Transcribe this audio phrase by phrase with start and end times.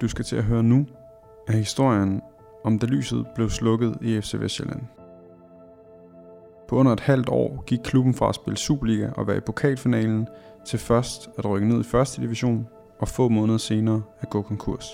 [0.00, 0.86] Du skal til at høre nu,
[1.48, 2.22] er historien
[2.64, 4.82] om da lyset blev slukket i FC Vestjylland.
[6.68, 10.28] På under et halvt år gik klubben fra at spille Superliga og være i pokalfinalen
[10.66, 14.84] til først at rykke ned i første division og få måneder senere at gå konkurs.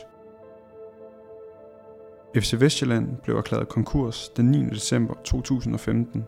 [2.36, 4.64] FC Vestjylland blev erklæret konkurs den 9.
[4.70, 6.24] december 2015,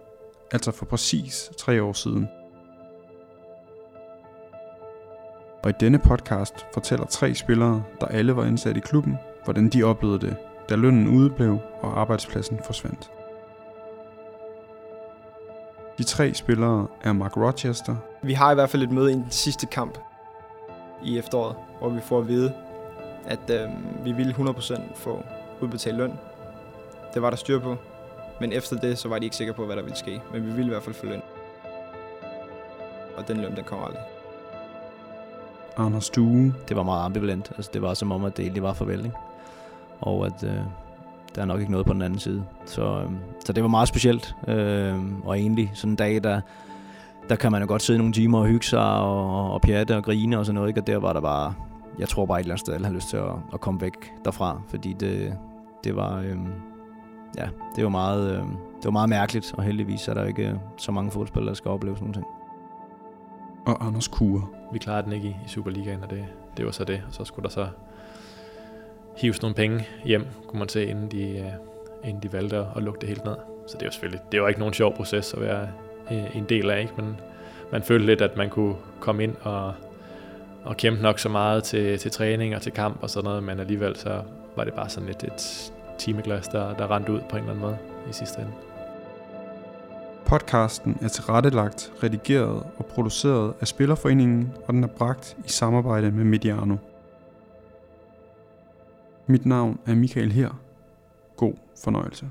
[0.52, 2.28] altså for præcis tre år siden.
[5.62, 9.82] Og i denne podcast fortæller tre spillere, der alle var indsat i klubben, hvordan de
[9.82, 10.36] oplevede det,
[10.68, 13.10] da lønnen udeblev og arbejdspladsen forsvandt.
[15.98, 19.26] De tre spillere er Mark Rochester, Vi har i hvert fald et møde i den
[19.30, 19.98] sidste kamp
[21.04, 22.52] i efteråret, hvor vi får at vide,
[23.26, 23.68] at øh,
[24.04, 25.22] vi ville 100% få
[25.60, 26.12] udbetalt løn.
[27.14, 27.76] Det var der styr på.
[28.40, 30.22] Men efter det, så var de ikke sikre på, hvad der ville ske.
[30.32, 31.22] Men vi ville i hvert fald få løn.
[33.16, 34.02] Og den løn, den kommer aldrig.
[35.76, 37.52] Anders Due, det var meget ambivalent.
[37.56, 39.16] Altså, det var som om, at det egentlig var farvel, ikke?
[40.00, 40.60] Og at øh,
[41.34, 42.44] der er nok ikke noget på den anden side.
[42.66, 43.10] Så, øh,
[43.44, 44.34] så det var meget specielt.
[44.48, 46.40] Øh, og egentlig sådan en dag, der,
[47.28, 50.04] der kan man jo godt sidde nogle timer og hygge sig og, og pjatte og
[50.04, 50.68] grine og sådan noget.
[50.68, 50.80] Ikke?
[50.80, 51.54] Og der var der bare,
[51.98, 54.12] jeg tror bare et eller andet sted, alle havde lyst til at, at komme væk
[54.24, 54.60] derfra.
[54.68, 55.34] Fordi det,
[55.84, 56.36] det var, øh,
[57.38, 58.38] ja, det var meget, øh,
[58.76, 59.54] det var meget mærkeligt.
[59.56, 62.41] Og heldigvis er der ikke øh, så mange fodboldspillere, der skal opleve sådan nogle ting
[63.66, 64.46] og Anders Kure.
[64.72, 66.24] Vi klarede den ikke i, i Superligaen, og det,
[66.56, 67.02] det var så det.
[67.08, 67.68] Og så skulle der så
[69.16, 71.52] hives nogle penge hjem, kunne man se, inden de, øh,
[72.04, 73.36] inden de valgte at, lukke det helt ned.
[73.66, 75.68] Så det var selvfølgelig, det var ikke nogen sjov proces at være
[76.12, 76.92] øh, en del af, ikke?
[76.96, 77.16] men
[77.72, 79.72] man følte lidt, at man kunne komme ind og,
[80.64, 83.60] og kæmpe nok så meget til, til træning og til kamp og sådan noget, men
[83.60, 84.22] alligevel så
[84.56, 87.60] var det bare sådan lidt et timeglas, der, der rendte ud på en eller anden
[87.60, 87.78] måde
[88.10, 88.52] i sidste ende.
[90.32, 96.24] Podcasten er tilrettelagt, redigeret og produceret af Spillerforeningen, og den er bragt i samarbejde med
[96.24, 96.76] Mediano.
[99.26, 100.60] Mit navn er Michael her.
[101.36, 101.54] God
[101.84, 102.30] fornøjelse.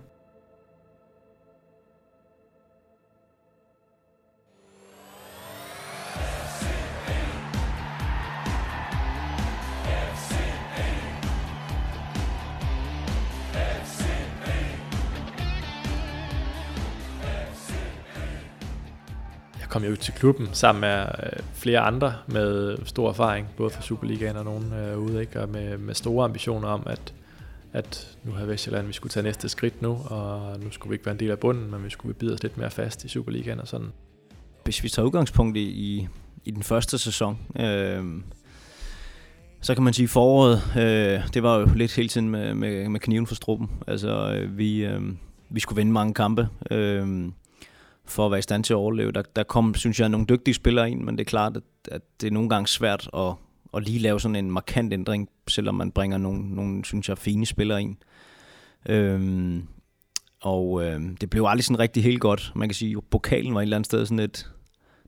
[19.72, 23.82] Kom jeg ud til klubben sammen med øh, flere andre med stor erfaring, både fra
[23.82, 25.42] Superligaen og nogen øh, ude, ikke?
[25.42, 27.14] og med, med store ambitioner om, at,
[27.74, 31.06] at nu havde Vestjylland, vi skulle tage næste skridt nu, og nu skulle vi ikke
[31.06, 33.59] være en del af bunden, men vi skulle bide os lidt mere fast i Superligaen
[33.59, 33.88] og sådan.
[34.64, 36.08] hvis vi tager udgangspunkt i, i,
[36.46, 38.03] i den første sæson, øh,
[39.62, 43.00] så kan man sige foråret, øh, det var jo lidt hele tiden med, med, med
[43.00, 43.70] kniven for struppen.
[43.88, 45.02] Altså øh, vi, øh,
[45.50, 47.32] vi skulle vinde mange kampe øh,
[48.12, 49.12] for at være i stand til at overleve.
[49.12, 52.02] Der, der kom, synes jeg, nogle dygtige spillere ind, men det er klart, at, at
[52.22, 53.34] det er nogle gange svært at,
[53.74, 57.46] at lige lave sådan en markant ændring, selvom man bringer nogle, nogle synes jeg, fine
[57.46, 57.96] spillere ind.
[58.90, 59.68] Øhm,
[60.42, 62.52] og øh, det blev aldrig sådan rigtig helt godt.
[62.56, 64.52] Man kan sige, at pokalen var et eller andet sted sådan et...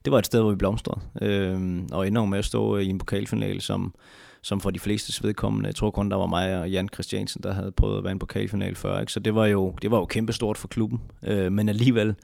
[0.05, 1.01] Det var et sted, hvor vi blomstrede.
[1.21, 3.93] øhm, og ender med at stå øh, i en pokalfinale, som,
[4.41, 7.53] som for de fleste vedkommende, jeg tror kun, der var mig og Jan Christiansen, der
[7.53, 8.99] havde prøvet at være i en pokalfinale før.
[8.99, 9.11] Ikke?
[9.11, 11.01] Så det var jo, det var jo kæmpestort for klubben.
[11.23, 12.15] Øh, men alligevel,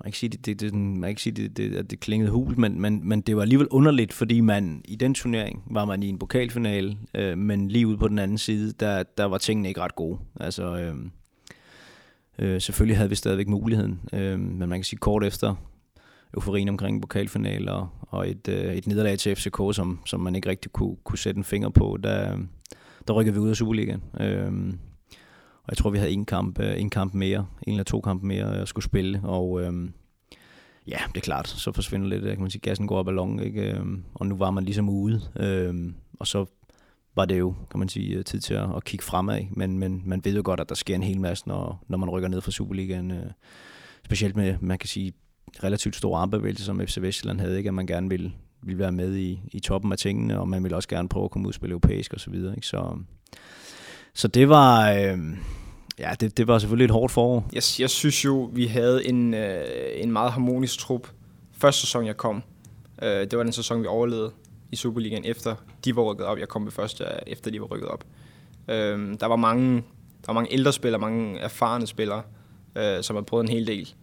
[0.00, 2.00] man kan ikke sige, det, det, det, man kan ikke sige, det, det, at det
[2.00, 5.84] klingede hul, men, men, men det var alligevel underligt, fordi man i den turnering var
[5.84, 9.38] man i en pokalfinale, øh, men lige ude på den anden side, der, der var
[9.38, 10.18] tingene ikke ret gode.
[10.40, 10.94] Altså, øh,
[12.38, 15.54] Øh, selvfølgelig havde vi stadigvæk muligheden, øh, men man kan sige kort efter
[16.34, 20.72] euforien omkring pokalfinaler og et, øh, et nederlag til FCK, som, som man ikke rigtig
[20.72, 22.38] kunne, kunne sætte en finger på, der,
[23.08, 24.02] der rykkede vi ud af Superligaen.
[24.20, 24.52] Øh,
[25.68, 28.26] og jeg tror, vi havde en kamp, øh, en kamp mere, en eller to kampe
[28.26, 29.92] mere jeg skulle spille, og øhm,
[30.86, 33.40] ja, det er klart, så forsvinder lidt, øh, kan man sige, gassen går op ballon,
[33.40, 33.72] ikke?
[33.72, 36.46] Øhm, og nu var man ligesom ude, Øhm, og så
[37.16, 39.42] var det jo, kan man sige, øh, tid til at, at kigge fremad.
[39.50, 42.10] Men, men man ved jo godt, at der sker en hel masse, når, når man
[42.10, 43.10] rykker ned fra Superligaen.
[43.10, 43.30] Øh,
[44.04, 45.12] specielt med, man kan sige,
[45.64, 47.68] relativt store armbevægelser, som FC Vestjylland havde, ikke?
[47.68, 48.32] at man gerne ville,
[48.62, 51.30] ville være med i, i toppen af tingene, og man ville også gerne prøve at
[51.30, 52.18] komme ud og spille europæisk osv.
[52.18, 52.66] Så, videre, ikke?
[52.66, 52.98] så,
[54.14, 54.92] så det var...
[54.92, 55.18] Øh,
[55.98, 57.48] Ja, det, det var selvfølgelig et hårdt forår.
[57.52, 59.64] Jeg, jeg synes jo, vi havde en, øh,
[59.94, 61.08] en meget harmonisk trup.
[61.52, 62.42] Første sæson, jeg kom,
[63.02, 64.30] øh, det var den sæson, vi overlevede
[64.72, 65.54] i Superligaen, efter
[65.84, 66.38] de var rykket op.
[66.38, 68.04] Jeg kom ved første, efter de var rykket op.
[68.68, 72.22] Øh, der var mange, der var mange ældre spillere, mange erfarne spillere,
[72.76, 73.94] øh, som har prøvet en hel del.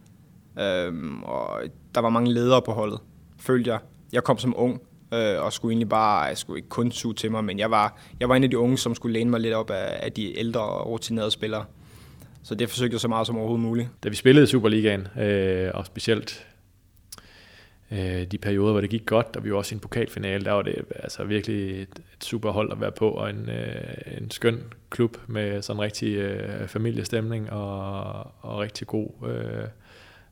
[0.58, 1.60] Øh, og
[1.94, 3.00] der var mange ledere på holdet,
[3.38, 3.78] følte jeg.
[4.12, 4.80] Jeg kom som ung,
[5.14, 7.98] øh, og skulle egentlig bare, jeg skulle ikke kun suge til mig, men jeg var,
[8.20, 10.38] jeg var en af de unge, som skulle læne mig lidt op af, af de
[10.38, 11.64] ældre og rutinerede spillere.
[12.46, 13.88] Så det forsøgte jeg så meget som overhovedet muligt.
[14.04, 16.46] Da vi spillede i Superligaen, øh, og specielt
[17.90, 20.52] øh, de perioder, hvor det gik godt, og vi var også i en pokalfinale, der
[20.52, 24.30] var det altså virkelig et, et super hold at være på, og en, øh, en
[24.30, 28.08] skøn klub med sådan en rigtig øh, familiestemning og,
[28.40, 29.68] og rigtig god øh,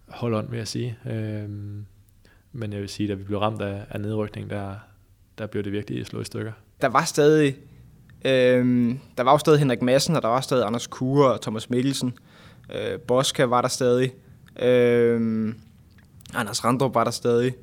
[0.08, 0.98] holdånd, vil jeg sige.
[1.10, 1.48] Øh,
[2.52, 4.74] men jeg vil sige, at vi blev ramt af, af nedrykning, der,
[5.38, 6.52] der blev det virkelig slået i stykker.
[6.80, 7.56] Der var stadig,
[8.24, 11.70] øh, der var jo stadig Henrik Madsen, og der var stadig Anders Kure og Thomas
[11.70, 12.14] Mikkelsen.
[12.74, 14.12] Øh, Boska var der stadig.
[14.62, 15.54] Øh,
[16.34, 17.54] Anders Randrup var der stadig.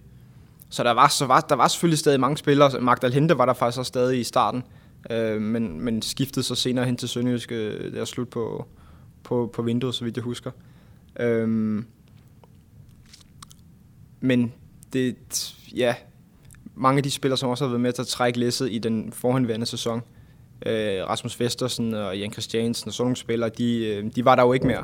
[0.69, 2.81] Så der var, så var, der var selvfølgelig stadig mange spillere.
[2.81, 4.63] Magdal Hente var der faktisk også stadig i starten.
[5.09, 7.51] Øh, men, men skiftede så senere hen til Sønderjysk.
[7.51, 8.67] Øh, der slut på,
[9.23, 10.51] på, på vinduet, så vidt jeg husker.
[11.19, 11.83] Øh,
[14.19, 14.53] men
[14.93, 15.15] det,
[15.75, 15.95] ja,
[16.75, 19.11] mange af de spillere, som også har været med til at trække læsset i den
[19.11, 20.01] forhenværende sæson,
[20.65, 24.43] øh, Rasmus Vestersen og Jan Christiansen og sådan nogle spillere, de, øh, de var der
[24.43, 24.83] jo ikke mere.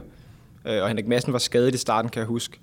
[0.66, 2.60] Øh, og Henrik Madsen var skadet i starten, kan jeg huske.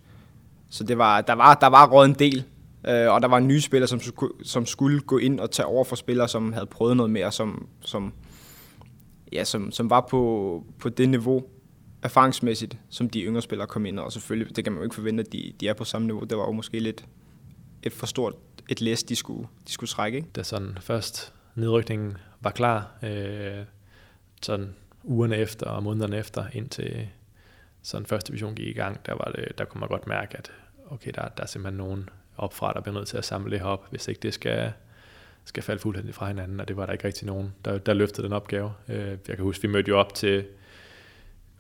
[0.70, 2.44] Så det var, der, var, der var råd en del,
[2.88, 4.00] øh, og der var nye spillere, som,
[4.42, 7.68] som skulle gå ind og tage over for spillere, som havde prøvet noget mere, som,
[7.80, 8.12] som,
[9.32, 11.44] ja, som, som var på, på det niveau
[12.02, 15.20] erfaringsmæssigt, som de yngre spillere kom ind, og selvfølgelig, det kan man jo ikke forvente,
[15.20, 16.24] at de, de er på samme niveau.
[16.24, 17.04] Det var jo måske lidt
[17.82, 18.34] et for stort
[18.68, 20.16] et læs, de skulle, de skulle trække.
[20.16, 20.28] Ikke?
[20.36, 23.64] Da sådan først nedrykningen var klar, øh,
[24.42, 24.74] sådan
[25.04, 27.08] ugerne efter og månederne efter, indtil
[27.82, 30.52] sådan første division gik i gang, der, var det, der kunne man godt mærke, at
[30.90, 33.66] okay, der, der er simpelthen nogen opfra, der bliver nødt til at samle det her
[33.66, 34.72] op, hvis ikke det skal,
[35.44, 38.26] skal falde fuldstændig fra hinanden, og det var der ikke rigtig nogen, der, der løftede
[38.26, 38.72] den opgave.
[38.88, 40.44] Øh, jeg kan huske, vi mødte jo op til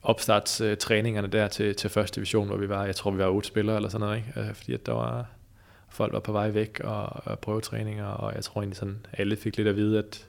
[0.02, 3.48] opstartstræningerne øh, der til, til første division, hvor vi var, jeg tror vi var otte
[3.48, 4.40] spillere eller sådan noget, ikke?
[4.40, 5.26] Øh, fordi at der var,
[5.88, 9.56] folk var på vej væk og, og prøvetræninger, og jeg tror egentlig sådan, alle fik
[9.56, 10.28] lidt at vide, at,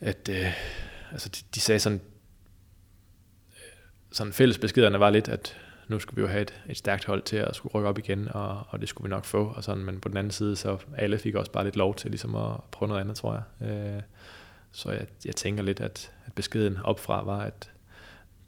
[0.00, 0.52] at øh,
[1.12, 2.00] altså de, de sagde sådan,
[4.12, 5.56] sådan fælles beskederne var lidt, at
[5.88, 8.28] nu skulle vi jo have et, et stærkt hold til at skulle rykke op igen,
[8.28, 10.78] og, og det skulle vi nok få, og sådan, men på den anden side, så
[10.96, 13.68] alle fik også bare lidt lov til ligesom at prøve noget andet, tror jeg.
[13.70, 14.02] Øh,
[14.72, 17.70] så jeg, jeg tænker lidt, at, at beskeden opfra var, at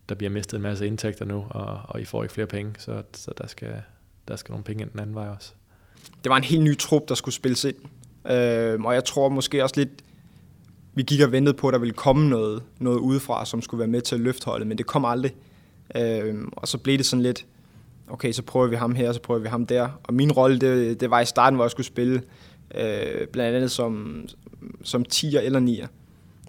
[0.09, 3.03] der bliver mistet en masse indtægter nu, og, og I får ikke flere penge, så,
[3.13, 3.83] så der, skal,
[4.29, 5.53] der skal nogle penge ind den anden vej også.
[6.25, 7.77] Det var en helt ny trup, der skulle spilles ind,
[8.31, 9.91] øh, og jeg tror måske også lidt,
[10.99, 13.89] vi gik og ventede på, at der ville komme noget, noget udefra, som skulle være
[13.89, 15.35] med til at løfte holdet, men det kom aldrig.
[15.95, 17.47] Øh, og så blev det sådan lidt,
[18.09, 19.89] okay, så prøver vi ham her, så prøver vi ham der.
[20.03, 22.23] Og min rolle, det, det var i starten, hvor jeg skulle spille
[22.75, 24.23] øh, blandt andet som,
[24.83, 25.87] som 10'er eller 9'er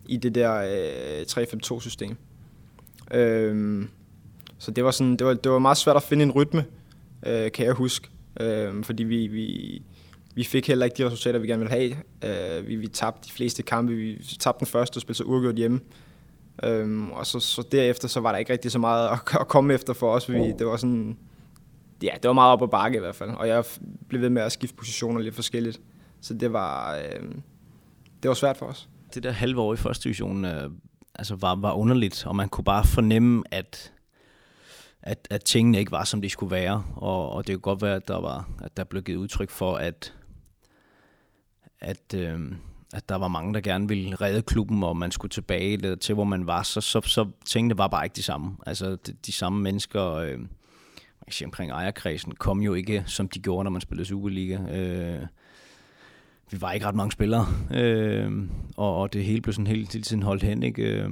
[0.07, 2.17] i det der øh, 3-5-2-system.
[3.13, 3.85] Øh,
[4.57, 6.65] så det var, sådan, det, var, det var meget svært at finde en rytme,
[7.25, 8.09] øh, kan jeg huske.
[8.39, 9.81] Øh, fordi vi, vi,
[10.39, 12.59] vi fik heller ikke de resultater, vi gerne ville have.
[12.59, 13.93] Øh, vi, vi tabte de fleste kampe.
[13.93, 15.79] Vi tabte den første og spillede så uafgjort hjemme.
[16.63, 19.73] Øhm, og så, så derefter så var der ikke rigtig så meget at, at komme
[19.73, 20.31] efter for os.
[20.31, 21.17] Vi, det var sådan,
[22.03, 23.29] ja, det var meget op ad bakke i hvert fald.
[23.29, 23.63] Og jeg
[24.07, 25.81] blev ved med at skifte positioner lidt forskelligt.
[26.21, 27.31] Så det var, øh,
[28.23, 28.89] det var svært for os.
[29.13, 30.71] Det der halve år i første division øh,
[31.15, 33.93] altså var, var underligt, og man kunne bare fornemme, at
[35.01, 36.83] at, at tingene ikke var, som de skulle være.
[36.95, 39.75] Og, og det kunne godt være, at der, var, at der blev givet udtryk for,
[39.75, 40.13] at,
[41.81, 42.39] at, øh,
[42.93, 46.23] at der var mange, der gerne ville redde klubben, og man skulle tilbage til, hvor
[46.23, 48.57] man var, så, så, så tingene var bare ikke de samme.
[48.65, 50.39] Altså de, de samme mennesker øh,
[51.19, 54.57] man kan sige, omkring ejerkredsen kom jo ikke, som de gjorde, når man spillede Superliga.
[54.71, 55.21] Øh,
[56.51, 58.31] vi var ikke ret mange spillere, øh,
[58.77, 60.63] og, og det hele blev sådan hele tiden holdt hen.
[60.63, 60.83] Ikke?
[60.83, 61.09] Øh,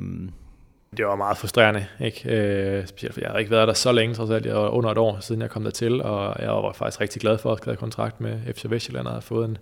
[0.98, 2.30] det var meget frustrerende, ikke?
[2.30, 4.46] Øh, specielt for jeg har ikke været der så længe, trods alt.
[4.46, 7.22] Jeg var under et år, siden jeg kom der til, og jeg var faktisk rigtig
[7.22, 9.58] glad for at have kontrakt med FC Vestjylland og have fået en,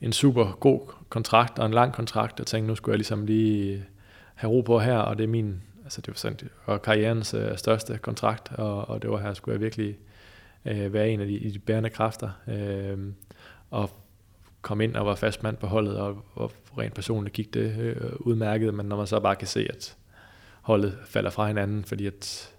[0.00, 3.84] en super god kontrakt og en lang kontrakt, og tænkte, nu skulle jeg ligesom lige
[4.34, 7.56] have ro på her, og det er min, altså det var sådan, og karrierens øh,
[7.58, 9.98] største kontrakt, og, og det var her, skulle jeg virkelig
[10.64, 12.98] øh, være en af de, de bærende kræfter, øh,
[13.70, 13.90] og
[14.62, 18.12] kom ind og var fast mand på holdet, og, og rent personligt gik det øh,
[18.16, 19.96] udmærket, men når man så bare kan se, at
[20.62, 22.50] holdet falder fra hinanden, fordi at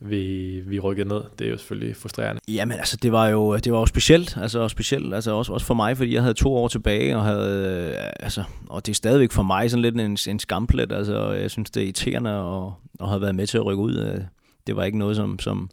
[0.00, 1.22] vi, vi rykkede ned.
[1.38, 2.40] Det er jo selvfølgelig frustrerende.
[2.48, 5.74] Jamen altså, det var jo, det var jo specielt, altså specielt, altså også, også for
[5.74, 9.32] mig, fordi jeg havde to år tilbage, og havde, øh, altså, og det er stadigvæk
[9.32, 13.08] for mig sådan lidt en, en skamplet, altså jeg synes, det er irriterende at, at
[13.08, 13.96] have været med til at rykke ud.
[13.96, 14.20] Øh,
[14.66, 15.70] det var ikke noget, som, som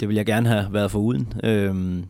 [0.00, 1.32] det ville jeg gerne have været for uden.
[1.44, 2.04] Øhm,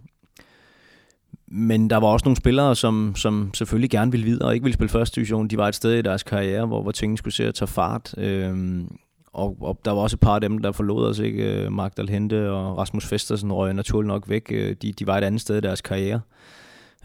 [1.47, 4.75] men der var også nogle spillere, som, som selvfølgelig gerne ville videre og ikke ville
[4.75, 5.49] spille første division.
[5.49, 8.15] De var et sted i deres karriere, hvor, hvor tingene skulle se at tage fart.
[8.19, 8.97] Øhm,
[9.33, 11.65] og, og der var også et par af dem, der forlod os, ikke?
[11.65, 14.47] Øh, Magdal Hente og Rasmus Festersen røg naturligt nok væk.
[14.53, 16.21] Øh, de, de var et andet sted i deres karriere.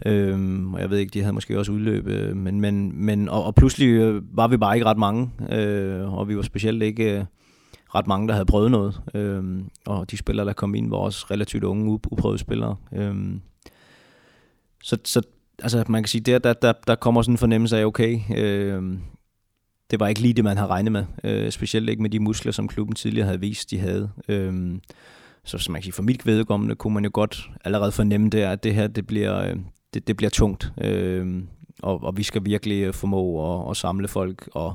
[0.06, 3.44] Øhm, og jeg ved ikke, de havde måske også udløb, øh, men, men, men og,
[3.44, 7.18] og pludselig øh, var vi bare ikke ret mange, øh, og vi var specielt ikke
[7.18, 7.24] øh,
[7.94, 9.00] ret mange, der havde prøvet noget.
[9.14, 9.44] Øh,
[9.86, 12.76] og de spillere, der kom ind, var også relativt unge, uprøvede spillere.
[12.92, 13.14] Øh,
[14.82, 15.22] så, så
[15.62, 18.98] altså, man kan sige, der, der, der, der kommer sådan en fornemmelse af, okay, øh,
[19.90, 21.04] det var ikke lige det, man havde regnet med.
[21.24, 24.10] Øh, specielt ikke med de muskler, som klubben tidligere havde vist, de havde.
[24.28, 24.78] Øh,
[25.44, 28.50] så som man kan sige, for mit vedkommende kunne man jo godt allerede fornemme der,
[28.50, 29.56] at det her det bliver, øh,
[29.94, 30.72] det, det bliver tungt.
[30.80, 31.42] Øh,
[31.82, 34.74] og, og vi skal virkelig øh, formå at, at samle folk og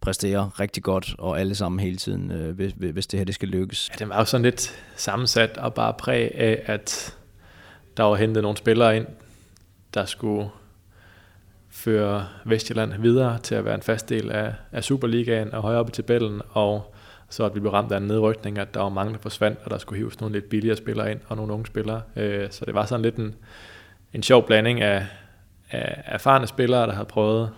[0.00, 3.48] præstere rigtig godt, og alle sammen hele tiden, øh, hvis, hvis det her det skal
[3.48, 3.90] lykkes.
[3.90, 7.16] Ja, det var jo sådan lidt sammensat og bare præg af, at
[7.96, 9.06] der var hentet nogle spillere ind,
[9.94, 10.48] der skulle
[11.78, 15.88] føre Vestjylland videre til at være en fast del af, af Superligaen og højere op
[15.88, 16.94] i tabellen, og
[17.28, 19.70] så at vi blev ramt af en nedrykning, at der var mange, der forsvandt, og
[19.70, 22.02] der skulle hives nogle lidt billigere spillere ind, og nogle unge spillere.
[22.16, 23.34] Øh, så det var sådan lidt en,
[24.12, 25.06] en sjov blanding af,
[25.70, 27.50] af erfarne spillere, der havde prøvet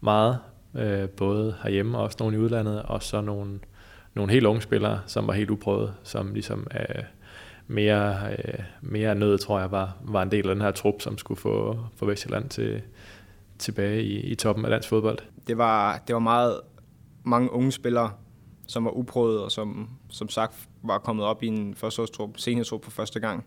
[0.00, 0.38] meget,
[0.74, 3.58] øh, både herhjemme og også nogle i udlandet, og så nogle,
[4.14, 7.02] nogle helt unge spillere, som var helt uprøvet, som ligesom øh,
[7.66, 11.18] mere, øh, mere nød, tror jeg, var, var en del af den her trup, som
[11.18, 12.82] skulle få, få Vestjylland til,
[13.60, 15.18] tilbage i, i toppen af dansk fodbold.
[15.46, 16.60] Det var, det var meget
[17.24, 18.10] mange unge spillere,
[18.66, 22.90] som var uprøvet, og som, som sagt var kommet op i en førsteårstrup, seniortrup for
[22.90, 23.44] første gang,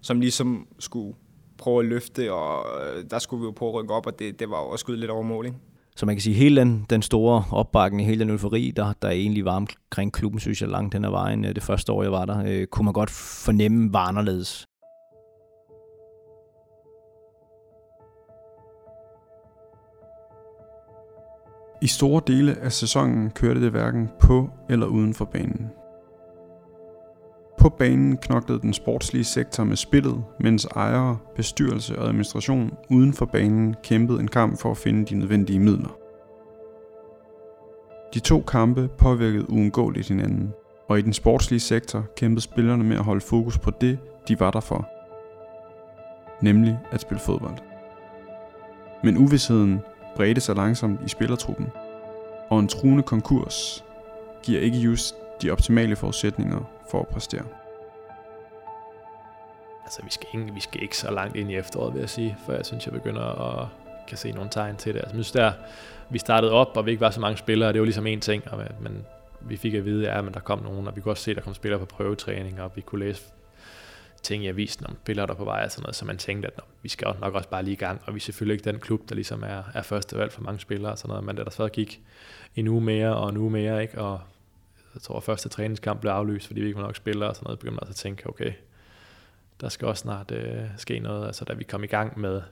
[0.00, 1.14] som ligesom skulle
[1.58, 4.40] prøve at løfte, og øh, der skulle vi jo prøve at rykke op, og det,
[4.40, 5.58] det var også skyde lidt over mål, ikke?
[5.96, 9.44] Så man kan sige, hele den, den store opbakning, hele den eufori, der, der egentlig
[9.44, 12.24] var omkring klubben, synes jeg, langt hen ad vejen, øh, det første år, jeg var
[12.24, 14.66] der, øh, kunne man godt fornemme var anderledes.
[21.82, 25.70] I store dele af sæsonen kørte det hverken på eller uden for banen.
[27.58, 33.26] På banen knoklede den sportslige sektor med spillet, mens ejere, bestyrelse og administration uden for
[33.26, 35.96] banen kæmpede en kamp for at finde de nødvendige midler.
[38.14, 40.52] De to kampe påvirkede uundgåeligt hinanden,
[40.88, 44.50] og i den sportslige sektor kæmpede spillerne med at holde fokus på det, de var
[44.50, 44.88] der for.
[46.42, 47.58] Nemlig at spille fodbold.
[49.04, 49.80] Men uvidsheden
[50.16, 51.68] bredte sig langsomt i spillertruppen,
[52.50, 53.84] og en truende konkurs
[54.42, 57.44] giver ikke just de optimale forudsætninger for at præstere.
[59.84, 62.36] Altså, vi skal, ikke, vi skal ikke så langt ind i efteråret, vil jeg sige,
[62.46, 63.68] for jeg synes, jeg begynder at
[64.10, 65.00] kan se nogle tegn til det.
[65.00, 65.52] Altså, jeg synes, der,
[66.10, 68.42] vi startede op, og vi ikke var så mange spillere, det var ligesom en ting,
[68.52, 69.06] og, men
[69.40, 71.36] vi fik at vide, ja, men der kom nogen, og vi kunne også se, at
[71.36, 73.22] der kom spillere på prøvetræning, og vi kunne læse
[74.22, 76.56] ting i avisen om spillere, der på vej og sådan noget, så man tænkte, at
[76.56, 78.80] nå, vi skal nok også bare lige i gang, og vi er selvfølgelig ikke den
[78.80, 81.44] klub, der ligesom er, er første valg for mange spillere og sådan noget, men da
[81.44, 82.00] der så gik
[82.56, 84.20] en uge mere og en uge mere, ikke, og
[84.94, 87.44] jeg tror, at første træningskamp blev aflyst, fordi vi ikke var nok spillere og sådan
[87.44, 88.52] noget, begyndte man at tænke, okay,
[89.60, 91.26] der skal også snart øh, ske noget.
[91.26, 92.42] Altså da vi kom i gang med,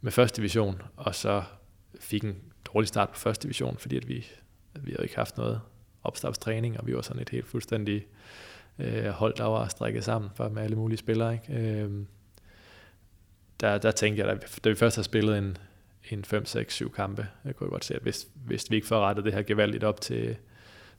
[0.00, 1.42] med første division, og så
[2.00, 2.36] fik en
[2.74, 4.26] dårlig start på første division, fordi at vi,
[4.74, 5.60] at vi havde ikke haft noget
[6.04, 8.06] opstartstræning, og vi var sådan et helt fuldstændig
[8.80, 11.32] øh, hold, der var strikket sammen for med alle mulige spillere.
[11.32, 11.54] Ikke?
[11.54, 11.90] Øh,
[13.60, 15.56] der, der tænkte jeg, da, da vi først har spillet en,
[16.10, 19.00] en 5, 6, 7 kampe, jeg kunne godt se, at hvis, hvis vi ikke får
[19.00, 20.36] rettet det her gevaldigt op til,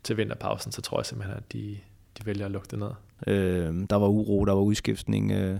[0.03, 1.77] til vinterpausen, så tror jeg simpelthen, at de,
[2.17, 2.91] de vælger at lukke det ned.
[3.27, 5.31] Øh, der var uro, der var udskiftning.
[5.31, 5.59] Øh,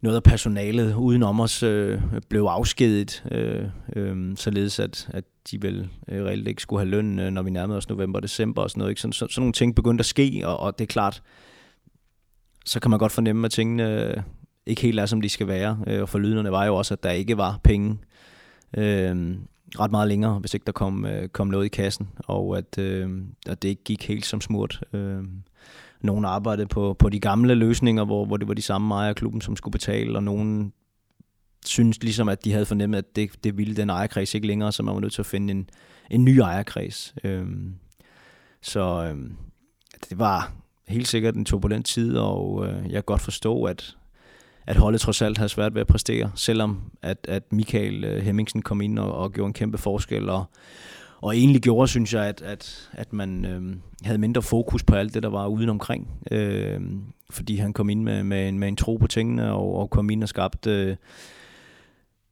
[0.00, 3.64] noget af personalet udenom os øh, blev afskedet, øh,
[3.96, 7.50] øh, således at, at de vel øh, reelt ikke skulle have løn, øh, når vi
[7.50, 8.90] nærmede os november og december og sådan noget.
[8.90, 9.00] Ikke?
[9.00, 11.22] Så, så, sådan nogle ting begyndte at ske, og, og det er klart,
[12.64, 14.22] så kan man godt fornemme, at tingene øh,
[14.66, 15.78] ikke helt er, som de skal være.
[15.86, 17.98] Øh, og for lyderne var jo også, at der ikke var penge
[18.76, 19.36] øh,
[19.78, 23.10] ret meget længere, hvis ikke der kom, øh, kom noget i kassen, og at, øh,
[23.46, 24.82] at det ikke gik helt som smurt.
[24.92, 25.24] Øh,
[26.00, 29.16] nogen arbejdede på, på de gamle løsninger, hvor, hvor det var de samme ejere af
[29.16, 30.72] klubben, som skulle betale, og nogen
[31.68, 34.82] synes ligesom, at de havde fornemmet, at det, det ville den ejerkreds ikke længere, så
[34.82, 35.70] man var nødt til at finde en,
[36.10, 37.14] en ny ejerkreds.
[37.24, 37.74] Øhm,
[38.62, 39.36] så øhm,
[40.10, 40.52] det var
[40.88, 43.96] helt sikkert en turbulent tid, og øh, jeg kan godt forstå, at,
[44.66, 48.62] at holdet trods alt havde svært ved at præstere, selvom at, at Michael øh, Hemmingsen
[48.62, 50.44] kom ind og, og gjorde en kæmpe forskel, og,
[51.20, 55.14] og egentlig gjorde, synes jeg, at, at, at man øh, havde mindre fokus på alt
[55.14, 56.08] det, der var uden omkring.
[56.30, 56.80] Øh,
[57.30, 60.10] fordi han kom ind med, med, en, med en tro på tingene, og, og kom
[60.10, 60.96] ind og skabte øh,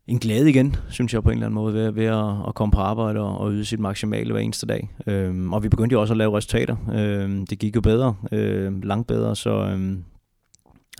[0.07, 2.73] en glæde igen, synes jeg på en eller anden måde, ved, ved at, at komme
[2.73, 4.91] på arbejde og, og yde sit maksimale hver eneste dag.
[5.07, 6.77] Øhm, og vi begyndte jo også at lave resultater.
[6.95, 10.05] Øhm, det gik jo bedre, øhm, langt bedre, så, øhm,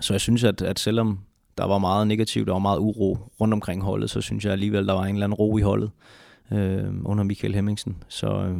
[0.01, 1.19] så jeg synes, at, at selvom
[1.57, 4.87] der var meget negativt, der var meget uro rundt omkring holdet, så synes jeg alligevel,
[4.87, 5.91] der var en eller anden ro i holdet
[6.51, 7.97] øh, under Michael Hemmingsen.
[8.07, 8.57] Så øh,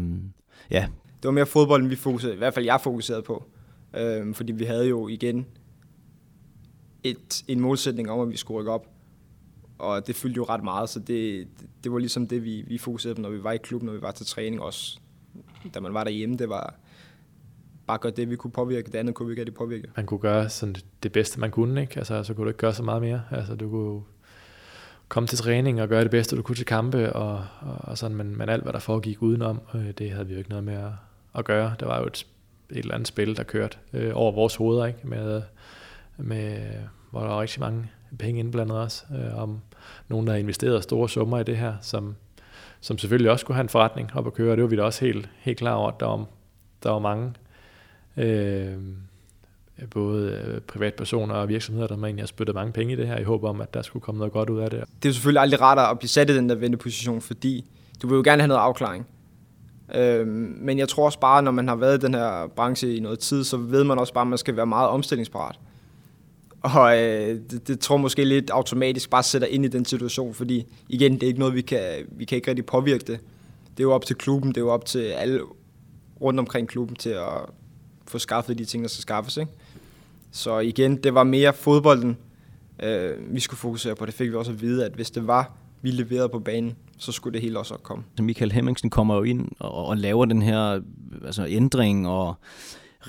[0.72, 0.88] ja.
[1.18, 3.46] Det var mere fodbolden, vi fokuserede, i hvert fald jeg fokuserede på.
[3.98, 5.46] Øh, fordi vi havde jo igen
[7.04, 8.93] et, en målsætning om, at vi skulle rykke op.
[9.78, 11.48] Og det fyldte jo ret meget, så det,
[11.84, 14.02] det var ligesom det, vi, vi fokuserede på, når vi var i klubben, når vi
[14.02, 15.00] var til træning også.
[15.74, 16.76] Da man var derhjemme, det var,
[17.88, 18.92] bare gøre det, vi kunne påvirke.
[18.92, 19.88] Det andet kunne vi ikke rigtig påvirke.
[19.96, 21.98] Man kunne gøre sådan det bedste, man kunne, ikke?
[21.98, 23.22] Altså, så kunne du ikke gøre så meget mere.
[23.32, 24.02] Altså, du kunne
[25.08, 28.18] komme til træning og gøre det bedste, du kunne til kampe, og, og, og sådan,
[28.18, 30.74] men, men alt, hvad der foregik udenom, øh, det havde vi jo ikke noget med
[30.74, 30.92] at,
[31.36, 31.76] at gøre.
[31.80, 32.28] Der var jo et,
[32.70, 35.00] et eller andet spil, der kørte øh, over vores hoveder, ikke?
[35.04, 35.42] Med,
[36.18, 36.62] med,
[37.12, 39.60] hvor der var rigtig mange penge indblandet også, øh, om
[40.08, 42.16] nogen, der har investeret store summer i det her, som,
[42.82, 45.06] som selvfølgelig også skulle have en forretning op at køre, det var vi da også
[45.06, 46.26] helt, helt klar over, at der var,
[46.84, 47.34] der var mange
[48.18, 48.78] øh,
[49.92, 53.24] både øh, privatpersoner og virksomheder, der egentlig har spyttet mange penge i det her, i
[53.24, 54.80] håb om, at der skulle komme noget godt ud af det.
[54.80, 57.66] Det er jo selvfølgelig aldrig rart at blive sat i den der venteposition, fordi
[58.02, 59.08] du vil jo gerne have noget afklaring.
[59.96, 63.00] Øh, men jeg tror også bare, når man har været i den her branche i
[63.00, 65.60] noget tid, så ved man også bare, at man skal være meget omstillingsparat.
[66.64, 70.66] Og øh, det, det tror måske lidt automatisk bare sætter ind i den situation, fordi
[70.90, 73.20] igen, det er ikke noget, vi kan, vi kan ikke rigtig påvirke det.
[73.72, 75.42] Det er jo op til klubben, det er jo op til alle
[76.22, 77.42] rundt omkring klubben til at
[78.08, 79.38] få skaffet de ting, der skal skaffes.
[79.38, 79.52] Ikke?
[80.32, 82.18] Så igen, det var mere fodbolden,
[82.84, 84.06] øh, vi skulle fokusere på.
[84.06, 85.52] Det fik vi også at vide, at hvis det var,
[85.82, 88.04] vi leverede på banen, så skulle det hele også komme.
[88.20, 90.82] Michael Hemmingsen kommer jo ind og, og laver den her
[91.26, 92.36] altså ændring, og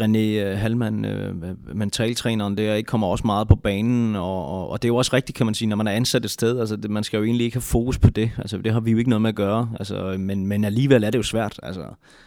[0.01, 1.35] René øh, Halman, øh,
[1.77, 5.17] mentaltræneren der, ikke kommer også meget på banen, og, og, og det er jo også
[5.17, 7.25] rigtigt, kan man sige, når man er ansat et sted, altså det, man skal jo
[7.25, 9.35] egentlig ikke have fokus på det, altså det har vi jo ikke noget med at
[9.35, 11.83] gøre, altså, men, men alligevel er det jo svært, altså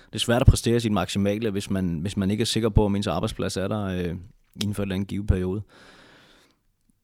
[0.06, 2.86] det er svært at præstere sit maksimale, hvis man, hvis man ikke er sikker på,
[2.86, 4.16] om ens arbejdsplads er der øh,
[4.56, 5.62] inden for en eller anden givet periode.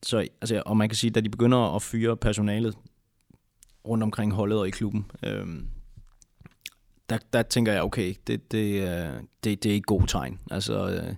[0.03, 2.75] Så, altså, og man kan sige, da de begynder at fyre personalet
[3.87, 5.47] rundt omkring holdet og i klubben, øh,
[7.09, 10.39] der, der tænker jeg, okay, det, det, øh, det, det er ikke god tegn.
[10.51, 11.15] Altså, øh,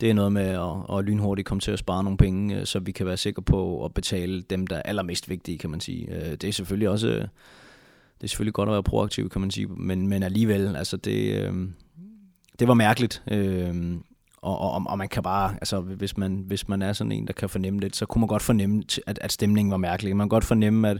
[0.00, 2.78] det er noget med at, at lynhurtigt komme til at spare nogle penge, øh, så
[2.78, 6.30] vi kan være sikre på at betale dem, der er allermest vigtige, kan man sige.
[6.30, 7.26] Det er selvfølgelig også
[8.20, 11.50] det er selvfølgelig godt at være proaktiv, kan man sige, men, men alligevel, altså det,
[12.58, 13.22] det var mærkeligt.
[14.42, 17.32] Og, og, og man kan bare, altså hvis man, hvis man er sådan en, der
[17.32, 20.16] kan fornemme lidt, så kunne man godt fornemme, at, at stemningen var mærkelig.
[20.16, 20.98] Man kan godt fornemme, at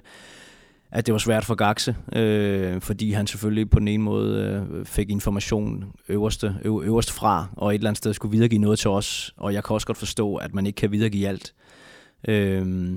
[0.93, 4.85] at det var svært for Gaxe, øh, fordi han selvfølgelig på den ene måde øh,
[4.87, 8.91] fik information øverste, øv, øverst fra, og et eller andet sted skulle videregive noget til
[8.91, 11.55] os, og jeg kan også godt forstå, at man ikke kan videregive alt.
[12.29, 12.93] Øh,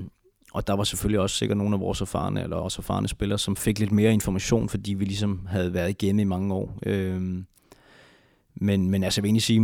[0.54, 3.56] og der var selvfølgelig også sikkert nogle af vores erfarne, eller også erfarne spillere, som
[3.56, 6.78] fik lidt mere information, fordi vi ligesom havde været igennem i mange år.
[6.86, 7.20] Øh,
[8.56, 9.60] men, men altså, jeg vil egentlig sige,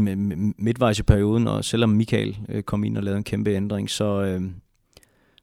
[0.58, 4.22] midtvejs i perioden, og selvom Michael øh, kom ind og lavede en kæmpe ændring, så,
[4.22, 4.42] øh,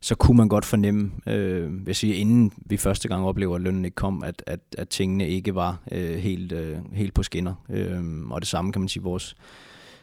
[0.02, 3.86] så kunne man godt fornemme, øh, vil sige, inden vi første gang oplever, at lønnen
[3.86, 7.54] ikke kom, at, at, at tingene ikke var øh, helt, øh, helt på skinner.
[7.70, 9.36] Øh, og det samme kan man sige, vores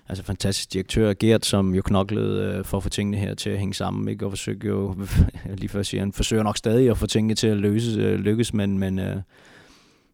[0.08, 3.58] altså fantastisk direktør Gert, som jo knoklede øh, for at få tingene her til at
[3.58, 4.26] hænge sammen, ikke?
[4.26, 4.96] og forsøger jo,
[5.58, 8.54] lige før siger han, forsøger nok stadig at få tingene til at løse, øh, lykkes,
[8.54, 9.16] men, men, øh,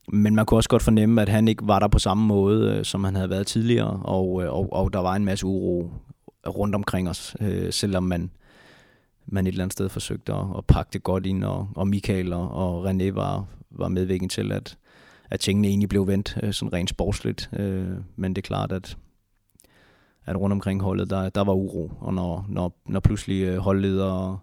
[0.08, 2.84] men man kunne også godt fornemme, at han ikke var der på samme måde, øh,
[2.84, 5.90] som han havde været tidligere, og, øh, og, og der var en masse uro
[6.46, 8.30] rundt omkring os, øh, selvom man
[9.32, 12.32] man et eller andet sted forsøgte at, at pakke det godt ind, og, og Michael
[12.32, 14.76] og, og René var, var medvirkende til, at,
[15.30, 17.50] at tingene egentlig blev vendt øh, sådan rent sportsligt.
[17.52, 18.96] Øh, men det er klart, at,
[20.26, 24.12] at rundt omkring holdet, der, der var uro, og når, når, når pludselig øh, holdledere
[24.12, 24.38] og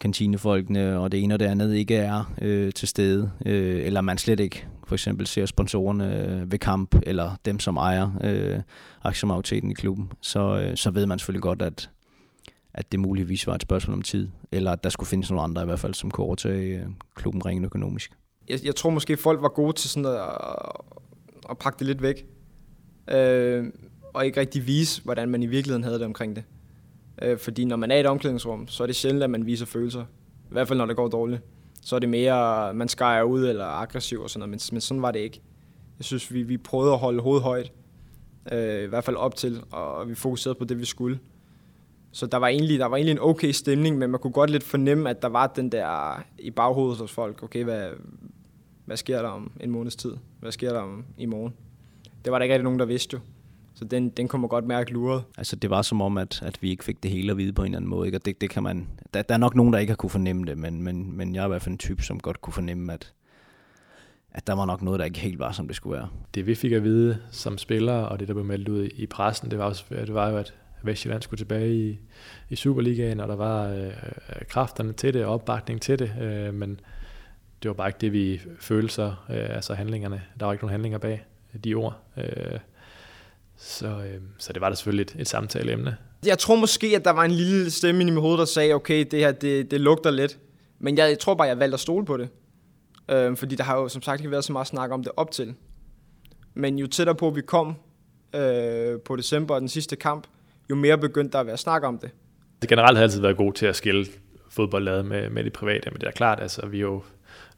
[0.00, 4.18] kantinefolkene og det ene og det andet ikke er øh, til stede, øh, eller man
[4.18, 8.60] slet ikke for eksempel ser sponsorerne øh, ved kamp, eller dem, som ejer øh,
[9.02, 11.90] aktiemajoriteten i klubben, så, øh, så ved man selvfølgelig godt, at,
[12.76, 15.62] at det muligvis var et spørgsmål om tid, eller at der skulle findes nogle andre
[15.62, 18.12] i hvert fald, som kunne overtage øh, klubben rent økonomisk.
[18.48, 20.20] Jeg, jeg tror måske, folk var gode til sådan at,
[21.50, 22.26] at pakke det lidt væk,
[23.10, 23.64] øh,
[24.14, 26.44] og ikke rigtig vise, hvordan man i virkeligheden havde det omkring det.
[27.22, 29.66] Øh, fordi når man er i et omklædningsrum, så er det sjældent, at man viser
[29.66, 30.02] følelser.
[30.50, 31.42] I hvert fald, når det går dårligt.
[31.82, 35.02] Så er det mere, man skærer ud eller aggressiv og sådan noget, men, men sådan
[35.02, 35.40] var det ikke.
[35.98, 37.72] Jeg synes, vi, vi prøvede at holde hovedet højt,
[38.52, 41.18] øh, i hvert fald op til, og vi fokuserede på det, vi skulle.
[42.16, 44.62] Så der var, egentlig, der var egentlig en okay stemning, men man kunne godt lidt
[44.62, 47.88] fornemme, at der var den der i baghovedet hos folk, okay, hvad,
[48.84, 50.16] hvad sker der om en måneds tid?
[50.40, 51.54] Hvad sker der om i morgen?
[52.24, 53.20] Det var der ikke rigtig nogen, der vidste jo.
[53.74, 55.22] Så den, den kunne man godt mærke luret.
[55.38, 57.62] Altså det var som om, at, at vi ikke fik det hele at vide på
[57.62, 58.08] en eller anden måde.
[58.08, 58.18] Ikke?
[58.18, 60.44] Og det, det kan man, der, der er nok nogen, der ikke har kunne fornemme
[60.44, 62.92] det, men, men, men jeg er i hvert fald en type, som godt kunne fornemme,
[62.92, 63.12] at,
[64.30, 66.08] at der var nok noget, der ikke helt var, som det skulle være.
[66.34, 69.50] Det vi fik at vide som spillere, og det der blev meldt ud i pressen,
[69.50, 71.98] det var, også, det var jo, at Vestjylland skulle tilbage i,
[72.50, 73.92] i Superligaen, og der var øh,
[74.48, 76.80] kræfterne til det, og opbakning til det, øh, men
[77.62, 80.22] det var bare ikke det, vi følte så, øh, altså handlingerne.
[80.40, 81.26] Der var ikke nogen handlinger bag
[81.64, 82.00] de ord.
[82.16, 82.58] Øh,
[83.56, 85.96] så, øh, så det var da selvfølgelig et, et samtaleemne.
[86.26, 89.06] Jeg tror måske, at der var en lille stemme i mit hoved, der sagde, okay,
[89.10, 90.38] det her, det, det lugter lidt.
[90.78, 92.28] Men jeg, jeg tror bare, jeg valgte at stole på det.
[93.08, 95.30] Øh, fordi der har jo som sagt ikke været så meget snak om det op
[95.30, 95.54] til.
[96.54, 97.74] Men jo tættere på vi kom,
[98.34, 100.26] øh, på december og den sidste kamp,
[100.70, 102.10] jo mere begyndte der at være snak om det.
[102.62, 104.06] Det generelt har altid været god til at skille
[104.50, 107.02] fodboldlaget med, med det private, men det er klart, altså vi jo,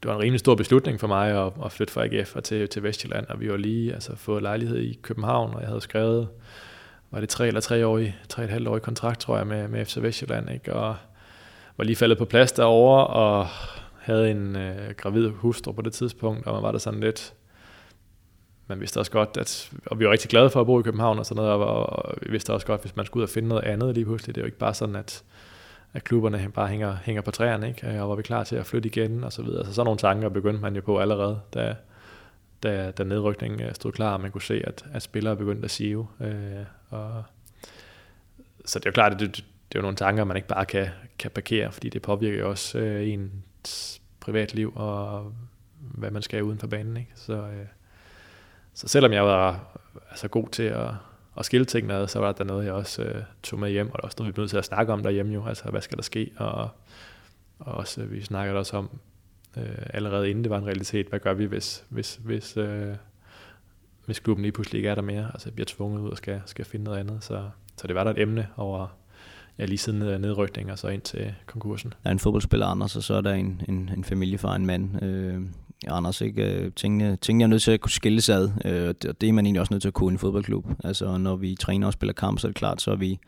[0.02, 2.68] det var en rimelig stor beslutning for mig at, at flytte fra AGF og til,
[2.68, 6.28] til Vestjylland, og vi var lige altså, fået lejlighed i København, og jeg havde skrevet,
[7.10, 9.46] var det tre eller tre år i, tre et halvt år i kontrakt, tror jeg,
[9.46, 10.72] med, med FC Vestjylland, ikke?
[10.74, 10.96] og
[11.76, 13.46] var lige faldet på plads derovre, og
[13.98, 17.34] havde en øh, gravid hustru på det tidspunkt, og man var der sådan lidt,
[18.68, 21.18] man vidste også godt, at, og vi var rigtig glade for at bo i København
[21.18, 23.48] og sådan noget, og, og vi vidste også godt, hvis man skulle ud og finde
[23.48, 25.22] noget andet lige pludselig, det er jo ikke bare sådan, at,
[25.92, 28.02] at klubberne bare hænger, hænger på træerne, ikke?
[28.02, 29.64] og var vi klar til at flytte igen og så videre.
[29.66, 31.74] Så sådan nogle tanker begyndte man jo på allerede, da,
[32.62, 35.70] da, da nedrykningen øh, stod klar, og man kunne se, at, at spillere begyndte at
[35.70, 36.06] sive.
[36.20, 37.22] Øh, og,
[38.64, 40.66] så det er jo klart, at det, det er jo nogle tanker, man ikke bare
[40.66, 45.32] kan, kan parkere, fordi det påvirker jo også øh, ens privatliv og
[45.80, 46.96] hvad man skal uden for banen.
[46.96, 47.10] Ikke?
[47.14, 47.66] Så, øh,
[48.78, 49.78] så selvom jeg var
[50.10, 50.90] altså, god til at,
[51.38, 53.98] at skille tingene ad, så var der noget, jeg også øh, tog med hjem, og
[53.98, 55.96] der også noget, vi blev nødt til at snakke om derhjemme jo, altså hvad skal
[55.96, 56.68] der ske, og,
[57.58, 58.90] og også, øh, vi snakkede også om,
[59.56, 62.94] øh, allerede inden det var en realitet, hvad gør vi, hvis, hvis, hvis, øh,
[64.06, 66.64] hvis klubben lige pludselig ikke er der mere, altså bliver tvunget ud og skal, skal
[66.64, 68.96] finde noget andet, så, så det var der et emne over,
[69.58, 71.94] ja, lige siden øh, nedrykning og så ind til konkursen.
[72.02, 75.02] Der er en fodboldspiller, Anders, og så er der en, en, en familiefar, en mand.
[75.02, 75.42] Øh,
[75.86, 76.42] Anders, ikke?
[76.42, 79.46] Øh, tingene, tingene er nødt til at kunne skilles ad, øh, og det er man
[79.46, 80.66] egentlig også nødt til at kunne i en fodboldklub.
[80.84, 83.18] Altså, når vi træner og spiller kamp, så er det klart, så er vi,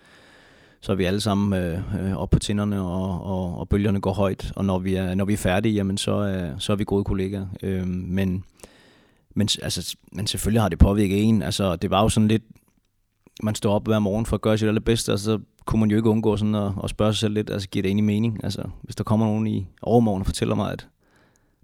[0.80, 4.12] så er vi alle sammen øh, øh, op på tinderne, og, og, og bølgerne går
[4.12, 4.52] højt.
[4.56, 7.04] Og når vi er, når vi er færdige, jamen, så, er, så er vi gode
[7.04, 7.46] kollegaer.
[7.62, 8.44] Øh, men,
[9.34, 11.42] men, altså, men selvfølgelig har det påvirket en.
[11.42, 12.42] Altså, det var jo sådan lidt,
[13.42, 15.96] man står op hver morgen for at gøre sit allerbedste, og så kunne man jo
[15.96, 18.44] ikke undgå sådan at, at spørge sig selv lidt, altså giver det egentlig mening?
[18.44, 20.88] Altså, hvis der kommer nogen i overmorgen og fortæller mig, at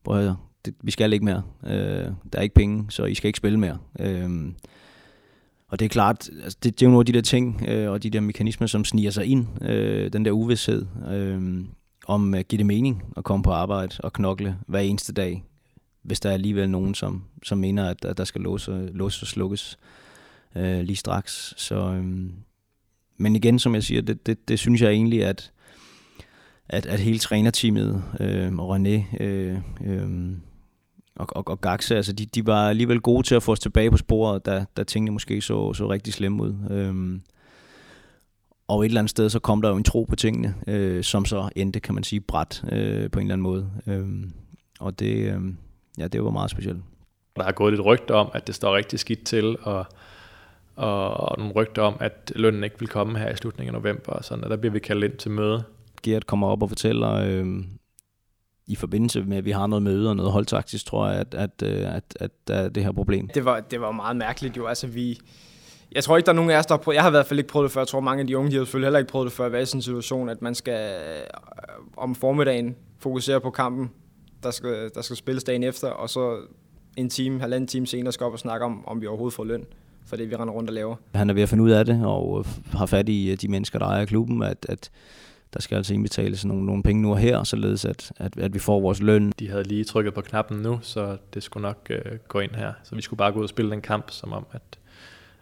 [0.05, 0.35] prøv at
[0.67, 1.43] det, vi skal ikke mere.
[1.67, 3.79] Øh, der er ikke penge, så I skal ikke spille mere.
[4.01, 4.53] Øh,
[5.69, 7.91] og det er klart, altså det, det er jo nogle af de der ting, øh,
[7.91, 11.65] og de der mekanismer, som sniger sig ind, øh, den der uvidshed, øh,
[12.07, 15.45] om at give det mening at komme på arbejde og knokle hver eneste dag,
[16.03, 19.27] hvis der er alligevel nogen, som, som mener, at, at der skal låse, låse og
[19.27, 19.79] slukkes
[20.57, 21.55] øh, lige straks.
[21.57, 22.05] Så, øh,
[23.17, 25.53] men igen, som jeg siger, det, det, det synes jeg egentlig, at,
[26.69, 30.37] at, at hele trænerteamet øh, og René øh, øh,
[31.17, 33.91] og, og, og Gaxe, altså de, de var alligevel gode til at få os tilbage
[33.91, 36.55] på sporet, da, da tingene måske så, så rigtig slemme ud.
[36.71, 37.23] Øhm,
[38.69, 41.25] og et eller andet sted, så kom der jo en tro på tingene, øh, som
[41.25, 43.71] så endte, kan man sige, bræt øh, på en eller anden måde.
[43.87, 44.33] Øhm,
[44.81, 45.41] og det, øh,
[45.99, 46.79] ja, det var meget specielt.
[47.37, 49.87] Der har gået lidt rygter om, at det står rigtig skidt til, og,
[50.77, 54.13] og, og nogle rygter om, at lønnen ikke vil komme her i slutningen af november,
[54.13, 55.63] og sådan, og der bliver vi kaldt ind til møde.
[56.03, 57.65] Gert kommer op og fortæller, øh,
[58.67, 61.63] i forbindelse med, at vi har noget møde og noget holdtaktisk, tror jeg, at, at,
[61.63, 63.29] øh, at, at der er det her problem.
[63.29, 64.67] Det var, det var meget mærkeligt jo.
[64.67, 65.19] Altså, vi,
[65.93, 67.27] jeg tror ikke, der er nogen af os, der har prøvet, jeg har i hvert
[67.27, 68.99] fald ikke prøvet det før, jeg tror mange af de unge, de har selvfølgelig heller
[68.99, 71.27] ikke prøvet det før, at være i sådan en situation, at man skal øh,
[71.97, 73.91] om formiddagen fokusere på kampen,
[74.43, 76.37] der skal, der skal spilles dagen efter, og så
[76.97, 79.65] en time, halvanden time senere skal op og snakke om, om vi overhovedet får løn
[80.07, 80.97] for det, vi render rundt og laver.
[81.15, 83.79] Han er ved at finde ud af det, og har fat i øh, de mennesker,
[83.79, 84.91] der ejer klubben, at, at
[85.55, 88.59] der skal altså indbetales nogle, nogle penge nu og her, således at, at, at vi
[88.59, 89.33] får vores løn.
[89.39, 92.73] De havde lige trykket på knappen nu, så det skulle nok øh, gå ind her.
[92.85, 94.79] Så vi skulle bare gå ud og spille den kamp, som om, at,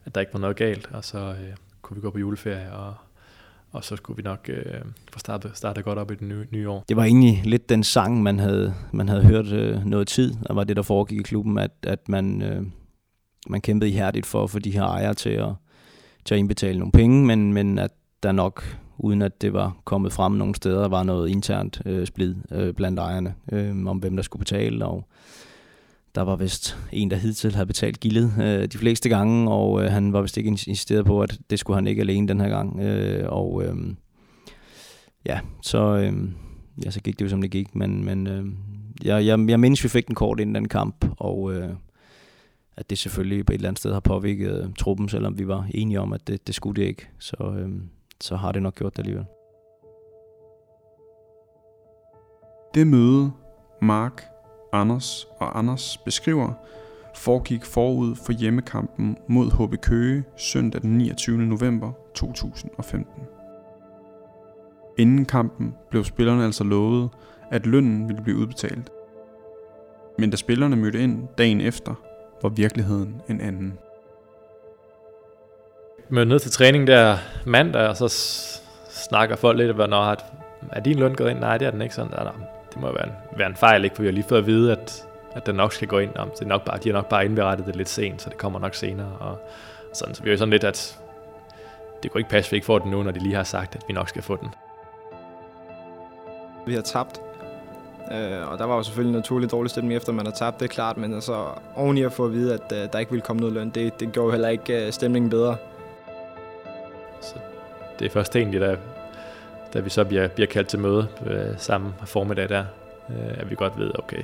[0.05, 2.95] at der ikke var noget galt, og så øh, kunne vi gå på juleferie, og,
[3.71, 4.81] og så skulle vi nok øh,
[5.13, 6.85] få startet, startet godt op i det nye, nye år.
[6.89, 10.57] Det var egentlig lidt den sang, man havde, man havde hørt øh, noget tid, og
[10.57, 12.63] var det, der foregik i klubben, at, at man, øh,
[13.49, 15.49] man kæmpede ihærdigt for at få de her ejere til at,
[16.25, 17.91] til at indbetale nogle penge, men, men at
[18.23, 18.65] der nok
[18.99, 20.81] uden at det var kommet frem nogle steder.
[20.81, 24.87] Der var noget internt øh, splid øh, blandt ejerne øh, om, hvem der skulle betale,
[24.87, 25.09] og
[26.15, 29.91] der var vist en, der hidtil havde betalt gildet øh, de fleste gange, og øh,
[29.91, 32.81] han var vist ikke insisteret på, at det skulle han ikke alene den her gang.
[32.81, 33.77] Øh, og øh,
[35.27, 36.13] ja, så, øh,
[36.85, 38.47] ja, så gik det jo som det gik, men, men øh,
[39.05, 41.71] jeg, jeg, jeg mindes, vi fik den kort inden den kamp, og øh,
[42.77, 45.67] at det selvfølgelig på et eller andet sted har påvirket øh, truppen, selvom vi var
[45.75, 47.09] enige om, at det, det skulle det ikke.
[47.19, 47.71] Så, øh,
[48.25, 49.27] så har det nok gjort det alligevel.
[52.75, 53.33] Det møde,
[53.83, 54.25] Mark,
[54.73, 56.53] Anders og Anders beskriver,
[57.15, 61.39] foregik forud for hjemmekampen mod HB Køge søndag den 29.
[61.39, 63.23] november 2015.
[64.99, 67.11] Inden kampen blev spillerne altså lovet,
[67.51, 68.91] at lønnen ville blive udbetalt.
[70.19, 71.95] Men da spillerne mødte ind dagen efter,
[72.43, 73.79] var virkeligheden en anden
[76.09, 78.09] møder ned til træning der mandag, og så
[78.89, 80.25] snakker folk lidt om, at
[80.73, 81.39] er din løn gået ind?
[81.39, 82.13] Nej, det er den ikke sådan.
[82.13, 82.33] Der,
[82.75, 83.97] det må være en, være en fejl, ikke?
[83.97, 86.17] for vi har lige fået at vide, at, at den nok skal gå ind.
[86.17, 88.39] Om, det er nok bare, de har nok bare indberettet det lidt sent, så det
[88.39, 89.17] kommer nok senere.
[89.21, 89.39] Og,
[89.93, 90.99] Sådan, så vi er jo sådan lidt, at
[92.03, 93.75] det kunne ikke passe, at vi ikke får den nu, når de lige har sagt,
[93.75, 94.49] at vi nok skal få den.
[96.67, 97.21] Vi har tabt,
[98.13, 100.65] øh, og der var jo selvfølgelig en naturlig dårlig stemning efter, man har tabt, det
[100.65, 103.23] er klart, men altså oven i at få at vide, at øh, der ikke ville
[103.23, 105.57] komme noget løn, det, det gjorde heller ikke øh, stemningen bedre.
[107.99, 108.77] Det er først egentlig, da,
[109.75, 112.65] da vi så bliver, bliver kaldt til møde øh, samme formiddag der,
[113.11, 114.23] øh, at vi godt ved, okay,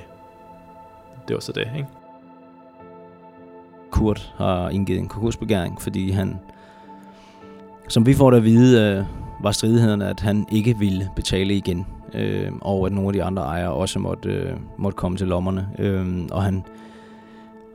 [1.28, 1.88] det var så det, ikke?
[3.90, 6.38] Kurt har indgivet en konkursbegæring, fordi han,
[7.88, 9.04] som vi får det at vide, øh,
[9.42, 13.42] var stridighederne, at han ikke ville betale igen, øh, og at nogle af de andre
[13.42, 15.68] ejere også måtte, øh, måtte komme til lommerne.
[15.78, 16.64] Øh, og han,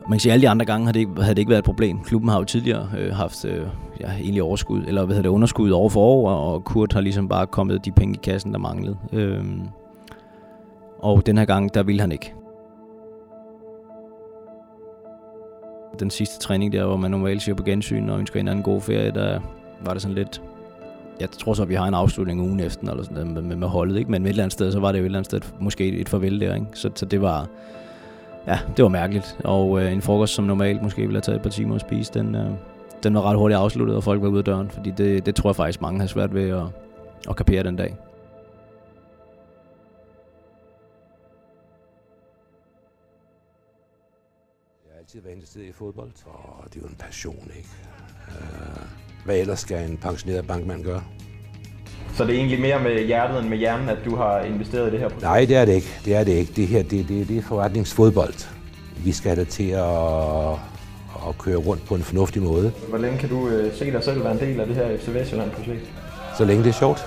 [0.10, 1.60] man kan sige, at alle de andre gange havde det, ikke, havde det ikke været
[1.60, 2.00] et problem.
[2.00, 3.68] Klubben har jo tidligere øh, haft øh,
[4.00, 7.28] ja, egentlig overskud, eller hvad hedder det, underskud over for år, og Kurt har ligesom
[7.28, 8.98] bare kommet de penge i kassen, der manglede.
[9.14, 9.44] Øh,
[11.00, 12.34] og den her gang, der ville han ikke.
[16.00, 18.82] Den sidste træning der, hvor man normalt siger på gensyn og ønsker en anden god
[18.82, 19.40] ferie, der
[19.86, 20.42] var det sådan lidt...
[21.20, 23.68] Jeg tror så, at vi har en afslutning ugen efter, eller sådan med, med, med
[23.68, 24.12] holdet, ikke?
[24.12, 26.10] men et eller andet sted, så var det jo et eller andet sted måske et
[26.10, 26.56] farvel der.
[26.56, 26.68] Ikke?
[26.74, 27.48] Så, så det var...
[28.48, 29.38] Ja, det var mærkeligt.
[29.44, 32.14] Og øh, en frokost, som normalt måske ville have taget et par timer at spise,
[32.14, 32.52] den, øh,
[33.04, 34.70] den var ret hurtigt afsluttet, og folk var ude af døren.
[34.72, 36.66] Fordi det, det tror jeg faktisk, mange har svært ved at,
[37.30, 37.96] at kapere den dag.
[44.86, 47.70] Jeg har altid været interesseret i fodbold, og det er jo en passion, ikke?
[48.28, 48.86] Øh,
[49.26, 51.04] hvad ellers skal en pensioneret bankmand gøre?
[52.16, 54.92] Så det er egentlig mere med hjertet end med hjernen, at du har investeret i
[54.92, 55.24] det her projekt?
[55.24, 55.88] Nej, det er det ikke.
[56.06, 56.54] Det er det ikke.
[56.56, 58.34] Det her, det, det, det er forretningsfodbold.
[59.06, 60.52] Vi skal have det til at,
[61.28, 62.70] at køre rundt på en fornuftig måde.
[62.90, 65.08] Hvor længe kan du øh, se dig selv være en del af det her FC
[65.08, 65.92] Vestjylland-projekt?
[66.38, 67.00] Så længe det er sjovt.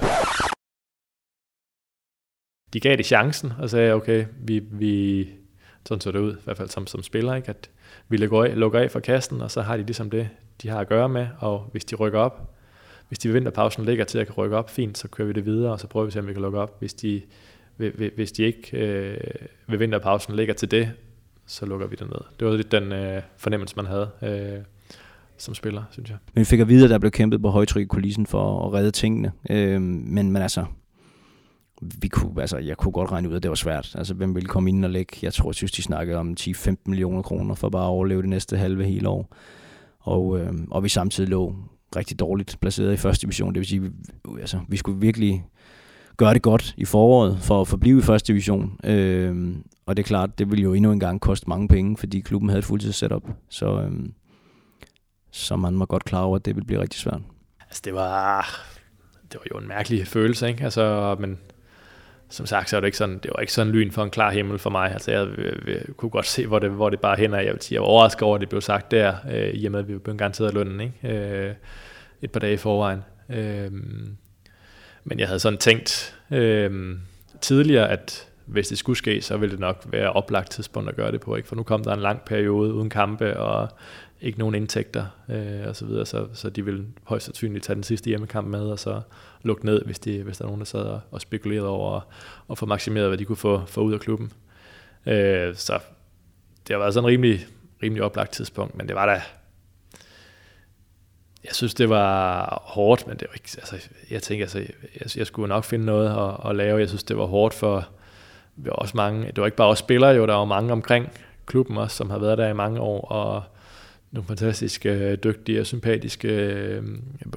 [2.72, 5.28] De gav det chancen og sagde, okay, vi, vi
[5.86, 7.48] sådan så det ud, i hvert fald som, som spiller, ikke?
[7.48, 7.70] at
[8.08, 10.28] vi lukker af, lukker af for kassen, og så har de ligesom det,
[10.62, 12.54] de har at gøre med, og hvis de rykker op,
[13.08, 15.44] hvis de ved vinterpausen ligger til at kan rykke op, fint, så kører vi det
[15.46, 16.78] videre, og så prøver vi at se, om vi kan lukke op.
[16.78, 17.22] Hvis de,
[18.14, 19.20] hvis de ikke øh,
[19.66, 20.92] ved vinterpausen ligger til det,
[21.46, 22.20] så lukker vi det ned.
[22.40, 24.64] Det var lidt den øh, fornemmelse, man havde øh,
[25.38, 26.18] som spiller, synes jeg.
[26.34, 28.72] Men vi fik at vide, at der blev kæmpet på højtryk i kulissen for at
[28.72, 29.32] redde tingene.
[29.50, 30.64] Øh, men, men altså,
[31.80, 33.94] vi kunne, altså, jeg kunne godt regne ud, at det var svært.
[33.98, 35.16] Altså, hvem ville komme ind og lægge?
[35.22, 38.30] Jeg tror, jeg synes, de snakkede om 10-15 millioner kroner for bare at overleve det
[38.30, 39.36] næste halve hele år.
[39.98, 41.54] Og, øh, og vi samtidig lå
[41.96, 43.54] rigtig dårligt placeret i første division.
[43.54, 43.90] Det vil sige, vi,
[44.40, 45.44] altså, vi skulle virkelig
[46.16, 48.80] gøre det godt i foråret for at forblive i første division.
[48.84, 49.54] Øh,
[49.86, 52.58] og det er klart, det ville jo endnu engang koste mange penge, fordi klubben havde
[52.58, 53.22] et fuldtids setup.
[53.48, 53.92] Så, øh,
[55.30, 57.20] så man var godt klar over, at det ville blive rigtig svært.
[57.60, 58.40] Altså, det var,
[59.32, 60.64] det var jo en mærkelig følelse, ikke?
[60.64, 61.38] Altså, men
[62.30, 64.30] som sagt, så er det ikke sådan, det var ikke sådan lyn for en klar
[64.30, 64.92] himmel for mig.
[64.92, 67.40] Altså, jeg, jeg, jeg kunne godt se, hvor det, hvor det bare hænder.
[67.40, 69.72] Jeg vil sige, jeg var overrasket over, at det blev sagt der, øh, i og
[69.72, 71.18] med, at vi blev garanteret lønnen, ikke?
[71.18, 71.54] Øh,
[72.22, 73.04] et par dage i forvejen.
[73.30, 73.72] Øh,
[75.04, 76.96] men jeg havde sådan tænkt øh,
[77.40, 81.12] tidligere, at hvis det skulle ske, så ville det nok være oplagt tidspunkt at gøre
[81.12, 81.48] det på, ikke?
[81.48, 83.68] For nu kom der en lang periode uden kampe, og
[84.20, 87.82] ikke nogen indtægter øh, og så videre, så, så de vil højst sandsynligt tage den
[87.82, 89.00] sidste hjemmekamp med, og så
[89.42, 92.00] lukke ned, hvis, de, hvis der er nogen, der sad og, og spekulerede over
[92.50, 94.32] at få maksimeret, hvad de kunne få, få ud af klubben.
[95.06, 95.78] Øh, så
[96.66, 97.46] det har været sådan en rimelig,
[97.82, 99.22] rimelig oplagt tidspunkt, men det var da,
[101.44, 105.26] jeg synes, det var hårdt, men det var ikke, altså, jeg tænker, altså, jeg, jeg
[105.26, 106.80] skulle nok finde noget at, at lave.
[106.80, 107.88] Jeg synes, det var hårdt for,
[108.56, 111.08] var også mange, det var ikke bare os spillere jo, der var mange omkring
[111.46, 113.42] klubben også, som har været der i mange år, og
[114.10, 116.82] nogle fantastiske, øh, dygtige og sympatiske øh,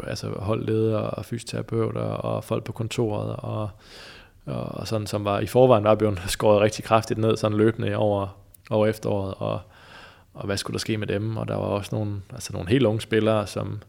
[0.04, 3.70] altså holdledere og fysioterapeuter og folk på kontoret og,
[4.46, 8.38] og sådan, som var i forvejen var blevet skåret rigtig kraftigt ned sådan løbende over,
[8.70, 9.60] over efteråret og,
[10.34, 12.86] og hvad skulle der ske med dem og der var også nogle, altså nogle helt
[12.86, 13.82] unge spillere som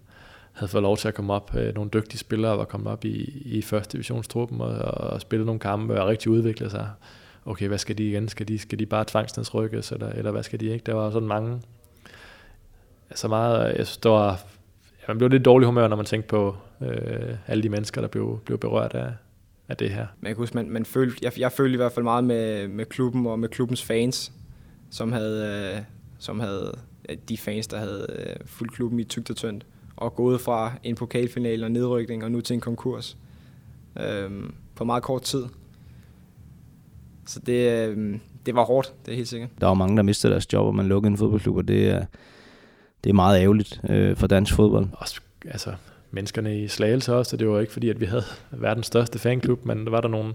[0.53, 3.43] havde fået lov til at komme op, øh, nogle dygtige spillere var kommet op i,
[3.45, 6.89] i første divisionstruppen og, og spillede nogle kampe og rigtig udviklede sig
[7.47, 8.29] okay, hvad skal de igen?
[8.29, 10.83] Skal de, skal de bare tvangsnedsrykkes, eller, eller hvad skal de ikke?
[10.87, 11.61] Der var sådan mange,
[13.15, 14.31] så meget, jeg synes, det var,
[15.01, 18.09] ja, man blev lidt dårlig humør, når man tænkte på øh, alle de mennesker, der
[18.09, 19.13] blev, blev berørt af,
[19.69, 20.07] af det her.
[20.21, 22.69] Men jeg kan huske, man, man følte, jeg, jeg følte i hvert fald meget med,
[22.69, 24.33] med klubben og med klubbens fans,
[24.91, 25.83] som havde, øh,
[26.19, 30.15] som havde ja, de fans, der havde øh, fuldt klubben i tygt og tyndt, og
[30.15, 33.17] gået fra en pokalfinale og nedrykning, og nu til en konkurs
[34.01, 34.31] øh,
[34.75, 35.45] på meget kort tid.
[37.27, 39.51] Så det, øh, det var hårdt, det er helt sikkert.
[39.61, 42.05] Der var mange, der mistede deres job, og man lukkede en fodboldklub, og det er,
[43.05, 44.87] det er meget ærgerligt øh, for dansk fodbold.
[44.93, 45.75] Også, altså,
[46.11, 49.65] menneskerne i Slagelse også, så det var ikke fordi, at vi havde verdens største fanklub,
[49.65, 50.35] men der var der nogle,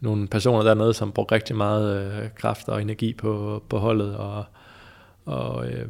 [0.00, 4.44] nogle personer dernede, som brugte rigtig meget øh, kraft og energi på, på holdet, og,
[5.24, 5.88] og, øh,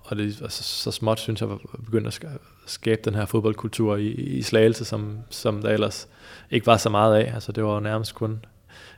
[0.00, 1.48] og det altså, så småt, synes jeg,
[1.84, 2.30] begyndte at
[2.66, 6.08] skabe den her fodboldkultur i, i Slagelse, som, som der ellers
[6.50, 7.34] ikke var så meget af.
[7.34, 8.44] Altså, det var jo nærmest kun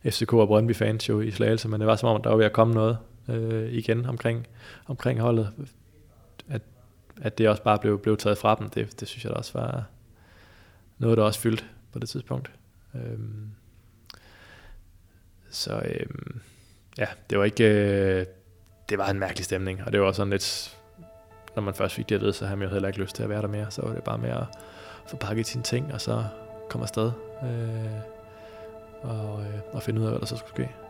[0.05, 2.44] FCK og Brøndby fans jo i Slagelse, men det var som om, der var ved
[2.44, 4.47] at komme noget øh, igen omkring,
[4.87, 5.53] omkring holdet.
[6.49, 6.62] At,
[7.23, 9.59] at det også bare blev, blev taget fra dem, det, det synes jeg da også
[9.59, 9.85] var
[10.99, 12.51] noget, der også fyldt på det tidspunkt.
[12.95, 13.51] Øhm,
[15.51, 16.07] så øh,
[16.99, 17.64] ja, det var ikke...
[17.64, 18.27] Øh,
[18.88, 20.77] det var en mærkelig stemning, og det var sådan lidt...
[21.57, 23.23] Når man først fik det at vide, så havde man jo heller ikke lyst til
[23.23, 23.71] at være der mere.
[23.71, 24.45] Så var det bare med at
[25.07, 26.25] få pakket sine ting, og så
[26.71, 27.12] komme afsted.
[27.43, 28.01] Øh,
[29.03, 30.88] og, øh, og finde ud af, hvad der så skulle ske.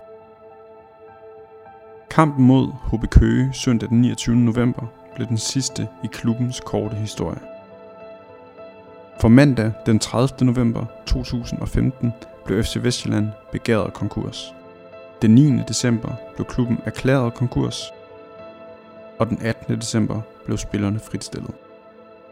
[2.10, 4.36] Kampen mod HB Køge søndag den 29.
[4.36, 4.82] november
[5.14, 7.38] blev den sidste i klubbens korte historie.
[9.20, 10.46] For mandag den 30.
[10.46, 12.12] november 2015
[12.44, 14.54] blev FC Vestjylland begæret konkurs.
[15.22, 15.62] Den 9.
[15.68, 17.82] december blev klubben erklæret konkurs,
[19.18, 19.76] og den 18.
[19.76, 21.54] december blev spillerne fritstillet.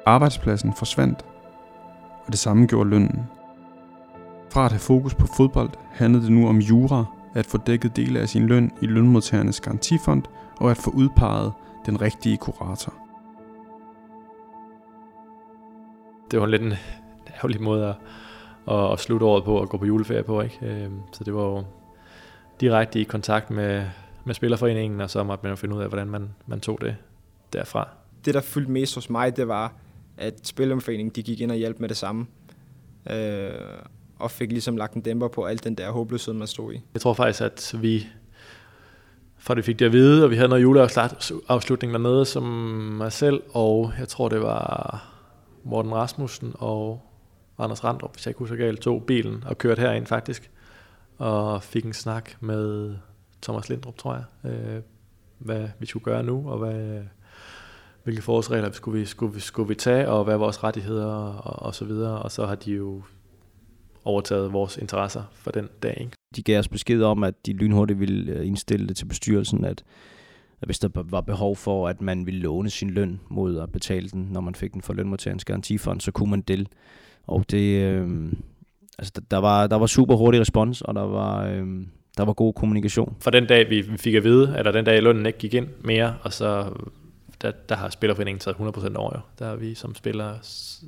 [0.06, 1.24] Arbejdspladsen forsvandt,
[2.26, 3.26] og det samme gjorde lønnen.
[4.50, 7.04] Fra at have fokus på fodbold handlede det nu om jura,
[7.36, 10.22] at få dækket dele af sin løn i lønmodtagernes garantifond
[10.56, 11.52] og at få udpeget
[11.86, 12.94] den rigtige kurator.
[16.30, 16.74] Det var lidt en
[17.34, 17.94] ærgerlig måde at,
[18.74, 20.40] at, at slutte året på og gå på juleferie på.
[20.40, 20.58] Ikke?
[20.62, 21.64] Øhm, så det var jo
[22.60, 23.84] direkte i kontakt med,
[24.24, 26.96] med Spillerforeningen, og så måtte man jo finde ud af, hvordan man, man tog det
[27.52, 27.88] derfra.
[28.24, 29.72] Det, der fyldte mest hos mig, det var,
[30.16, 32.26] at Spillerforeningen de gik ind og hjalp med det samme.
[33.10, 33.50] Øh,
[34.18, 36.80] og fik ligesom lagt en dæmper på alt den der håbløshed, man stod i.
[36.94, 38.06] Jeg tror faktisk, at vi
[39.38, 42.42] fra det fik det at vide, og vi havde noget juleafslutning dernede, som
[42.98, 45.04] mig selv, og jeg tror, det var
[45.64, 47.02] Morten Rasmussen og
[47.58, 50.50] Anders Randrup, hvis jeg ikke husker galt, tog bilen og kørte herind faktisk,
[51.18, 52.94] og fik en snak med
[53.42, 54.82] Thomas Lindrup, tror jeg, øh,
[55.38, 57.02] hvad vi skulle gøre nu, og hvad,
[58.04, 61.74] hvilke forholdsregler skulle vi, skulle, vi, skulle vi tage, og hvad vores rettigheder og, og
[61.74, 62.22] så videre.
[62.22, 63.02] Og så har de jo
[64.06, 65.96] overtaget vores interesser for den dag.
[66.00, 66.12] Ikke?
[66.36, 69.84] De gav os besked om, at de lynhurtigt ville øh, indstille det til bestyrelsen, at
[70.66, 74.28] hvis der var behov for, at man ville låne sin løn mod at betale den,
[74.32, 76.68] når man fik den fra lønmodtagerens garantifond, så kunne man det.
[77.26, 78.32] Og det, øh,
[78.98, 81.66] altså, der, var, der var super hurtig respons, og der var, øh,
[82.16, 83.16] der var god kommunikation.
[83.20, 86.16] For den dag, vi fik at vide, eller den dag, lønnen ikke gik ind mere,
[86.22, 86.72] og så
[87.42, 89.20] der, der har Spillerforeningen taget 100% over jo.
[89.38, 90.38] Der har vi som spillere,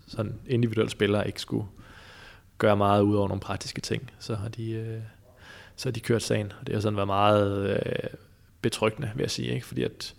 [0.06, 1.64] sådan individuelle spillere, ikke skulle
[2.58, 4.10] gøre meget ud over nogle praktiske ting.
[4.18, 5.00] Så har de, øh,
[5.76, 8.10] så har de kørt sagen, og det har sådan været meget øh,
[8.62, 9.66] betryggende, vil jeg sige, ikke?
[9.66, 10.14] fordi at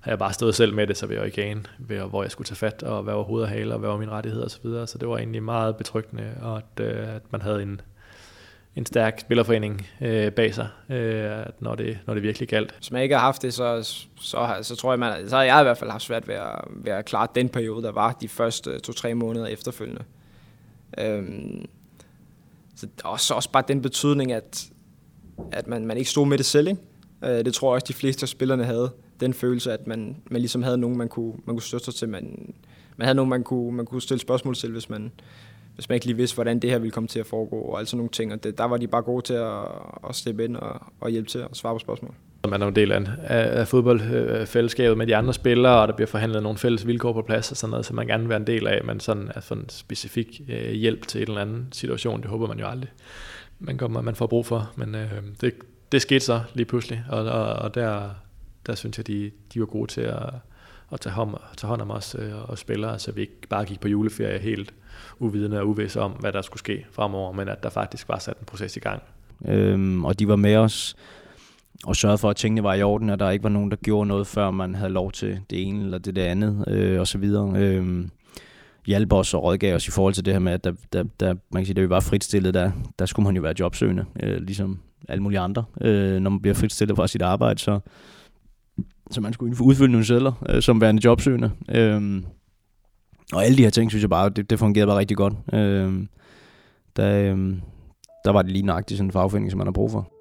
[0.00, 2.46] har jeg bare stået selv med det, så vil jeg ikke ane, hvor jeg skulle
[2.46, 4.50] tage fat, og hvad var hoved og hale, og hvad var mine rettigheder osv.
[4.50, 4.86] Så, videre.
[4.86, 7.80] så det var egentlig meget betryggende, og at, øh, at man havde en,
[8.76, 12.74] en stærk spillerforening øh, bag sig, øh, når, det, når det virkelig galt.
[12.76, 13.82] Hvis man ikke har haft det, så,
[14.20, 16.64] så, så tror jeg, man, så har jeg i hvert fald haft svært ved at,
[16.70, 20.02] ved at klare den periode, der var de første to-tre måneder efterfølgende.
[20.98, 21.64] Øhm,
[22.74, 24.70] så også, også bare den betydning, at,
[25.52, 26.68] at man, man ikke stod med det selv.
[26.68, 26.80] Ikke?
[27.24, 28.92] Øh, det tror jeg også, de fleste af spillerne havde.
[29.20, 32.08] Den følelse, at man, man ligesom havde nogen, man kunne, man kunne støtte sig til.
[32.08, 32.54] Man,
[32.96, 35.12] man havde nogen, man kunne, man kunne stille spørgsmål til, hvis man,
[35.74, 37.96] hvis man ikke lige vidste, hvordan det her ville komme til at foregå, og altså
[37.96, 38.32] nogle ting.
[38.32, 39.64] Og det, der var de bare gode til at,
[40.08, 42.14] at steppe ind og, og hjælpe til at svare på spørgsmål.
[42.48, 46.42] Man er en del af, af fodboldfællesskabet med de andre spillere, og der bliver forhandlet
[46.42, 48.66] nogle fælles vilkår på plads og sådan noget, som man gerne vil være en del
[48.66, 52.46] af, men sådan, altså en specifik øh, hjælp til en eller anden situation, det håber
[52.46, 52.90] man jo aldrig,
[53.58, 54.72] man, kommer, man får brug for.
[54.76, 55.54] Men øh, det,
[55.92, 58.10] det skete så lige pludselig, og, og, og der,
[58.66, 60.22] der synes jeg, de, de var gode til at,
[60.92, 63.80] at tage, hånd, tage hånd om os øh, og spillere, så vi ikke bare gik
[63.80, 64.74] på juleferie helt
[65.18, 68.36] uvidende og uvidse om, hvad der skulle ske fremover, men at der faktisk var sat
[68.40, 69.02] en proces i gang.
[69.48, 70.96] Øhm, og de var med os
[71.84, 74.08] og sørgede for, at tingene var i orden, og der ikke var nogen, der gjorde
[74.08, 77.18] noget, før man havde lov til det ene eller det, det andet, øh, og så
[77.18, 77.52] videre.
[77.56, 78.08] Øh,
[78.86, 81.34] hjælpe os og rådgav os i forhold til det her med, at der, der, der,
[81.50, 84.42] man kan sige, da vi var fritstillet, der, der skulle man jo være jobsøgende, øh,
[84.42, 85.64] ligesom alle mulige andre.
[85.80, 87.80] Øh, når man bliver fritstillet fra sit arbejde, så,
[89.10, 91.50] så man skulle udfylde nogle sædler øh, som værende jobsøgende.
[91.68, 92.22] Øh,
[93.32, 95.34] og alle de her ting, synes jeg bare, det, det fungerede bare rigtig godt.
[95.52, 96.06] Øh,
[96.96, 97.56] der, øh,
[98.24, 100.12] der var det lige nøjagtigt sådan en fagforening, som man har brug for.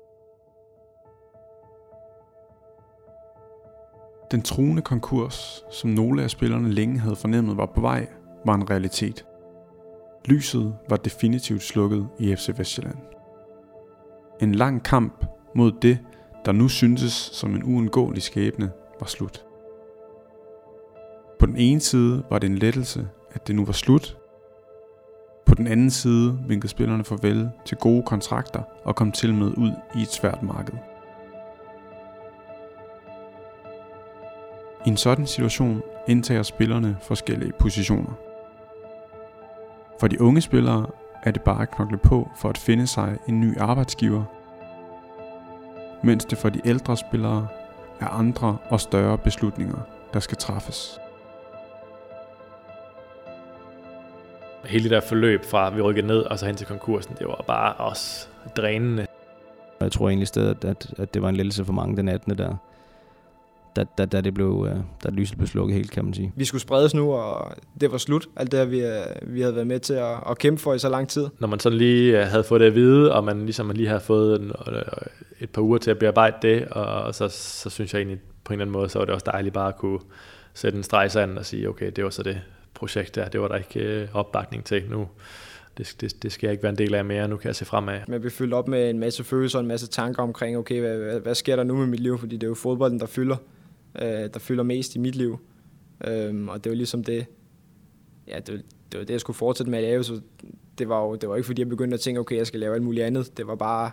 [4.32, 8.08] Den truende konkurs, som nogle af spillerne længe havde fornemmet var på vej,
[8.46, 9.26] var en realitet.
[10.26, 12.98] Lyset var definitivt slukket i FC Vestjylland.
[14.42, 16.00] En lang kamp mod det,
[16.46, 19.49] der nu syntes som en uundgåelig skæbne, var slut.
[21.40, 24.18] På den ene side var det en lettelse, at det nu var slut.
[25.46, 29.72] På den anden side vinkede spillerne farvel til gode kontrakter og kom til med ud
[29.96, 30.74] i et svært marked.
[34.86, 38.14] I en sådan situation indtager spillerne forskellige positioner.
[40.00, 40.86] For de unge spillere
[41.24, 44.24] er det bare at knokle på for at finde sig en ny arbejdsgiver,
[46.04, 47.48] mens det for de ældre spillere
[48.00, 49.80] er andre og større beslutninger,
[50.14, 51.00] der skal træffes.
[54.66, 57.44] Hele det der forløb fra vi rykkede ned og så hen til konkursen, det var
[57.48, 59.08] bare også drænende.
[59.82, 62.38] Jeg tror egentlig stadig, at, at det var en lettelse for mange den 18.
[62.38, 62.56] der.
[63.76, 66.34] Da, da, da, det blev, øh, da lyset blev slukket helt, kan man sige.
[66.36, 67.52] Vi skulle spredes nu, og
[67.82, 68.28] det var slut.
[68.36, 70.90] Alt det, vi, øh, vi havde været med til at, at kæmpe for i så
[70.90, 71.28] lang tid.
[71.40, 74.02] Når man sådan lige øh, havde fået det at vide, og man ligesom lige havde
[74.02, 74.52] fået en,
[75.40, 78.60] et par uger til at bearbejde det, og så, så synes jeg egentlig på en
[78.60, 80.00] eller anden måde, så var det også dejligt bare at kunne
[80.54, 82.42] sætte en streg sand og sige, okay, det var så det
[82.74, 85.08] projekt der, det var der ikke øh, opbakning til nu
[85.80, 87.66] det, det, det skal jeg ikke være en del af mere, nu kan jeg se
[87.66, 88.00] fremad.
[88.08, 91.20] Man bliver fyldt op med en masse følelser, en masse tanker omkring, okay, hvad, hvad,
[91.20, 92.18] hvad sker der nu med mit liv?
[92.18, 93.38] Fordi det er jo fodbolden, der fylder,
[94.02, 95.40] øh, der fylder mest i mit liv.
[96.08, 97.26] Øhm, og det var ligesom det,
[98.28, 100.22] ja, det, det var det, jeg skulle fortsætte med at lave, så
[100.78, 102.74] det var jo det var ikke fordi, jeg begyndte at tænke, okay, jeg skal lave
[102.74, 103.38] alt muligt andet.
[103.38, 103.92] Det var bare,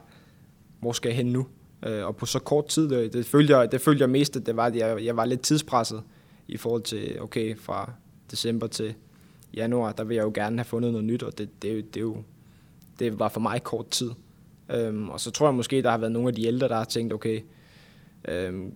[0.80, 1.46] hvor skal jeg hen nu?
[1.86, 4.46] Øh, og på så kort tid, det, det, følte jeg, det følte jeg mest, at
[4.46, 6.02] det var, at jeg, jeg var lidt tidspresset
[6.48, 7.92] i forhold til, okay, fra
[8.30, 8.94] december til
[9.54, 12.04] januar, der vil jeg jo gerne have fundet noget nyt, og det, det, det, er
[12.04, 12.16] jo,
[12.98, 14.10] det var for mig kort tid.
[14.70, 16.84] Øhm, og så tror jeg måske, der har været nogle af de ældre, der har
[16.84, 17.40] tænkt, okay,
[18.28, 18.72] øhm,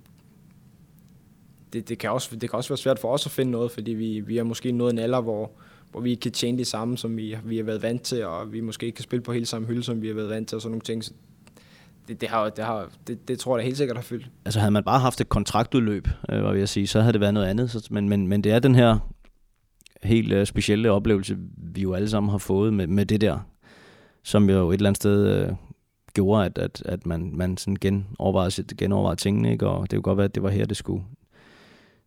[1.73, 3.91] det, det, kan også, det kan også være svært for os at finde noget, fordi
[3.91, 5.51] vi, vi har måske nået en alder, hvor,
[5.91, 8.53] hvor vi ikke kan tjene det samme, som vi, vi har været vant til, og
[8.53, 10.57] vi måske ikke kan spille på helt samme hylde, som vi har været vant til,
[10.57, 11.05] og sådan nogle ting.
[11.05, 11.13] Så
[12.09, 14.31] det, det, har, det, har, det, det tror jeg da helt sikkert har fyldt.
[14.45, 17.21] Altså havde man bare haft et kontraktudløb, øh, hvad vil jeg sige, så havde det
[17.21, 17.71] været noget andet.
[17.71, 18.99] Så, men, men, men det er den her
[20.03, 23.39] helt uh, specielle oplevelse, vi jo alle sammen har fået med, med det der,
[24.23, 25.57] som jo et eller andet sted uh,
[26.15, 29.67] gjorde, at, at, at man, man sådan genovervejede, genovervejede tingene, ikke?
[29.67, 31.05] og det kunne godt være, at det var her, det skulle,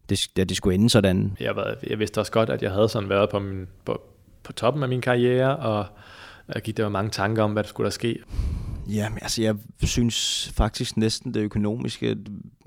[0.10, 1.38] det, ja, det skulle ende sådan.
[1.40, 4.02] Jeg, var, jeg vidste også godt, at jeg havde sådan været på, min, på,
[4.44, 5.86] på toppen af min karriere, og
[6.54, 8.20] jeg gik der mange tanker om, hvad der skulle der ske.
[8.90, 12.18] Ja, altså jeg synes faktisk næsten det økonomiske,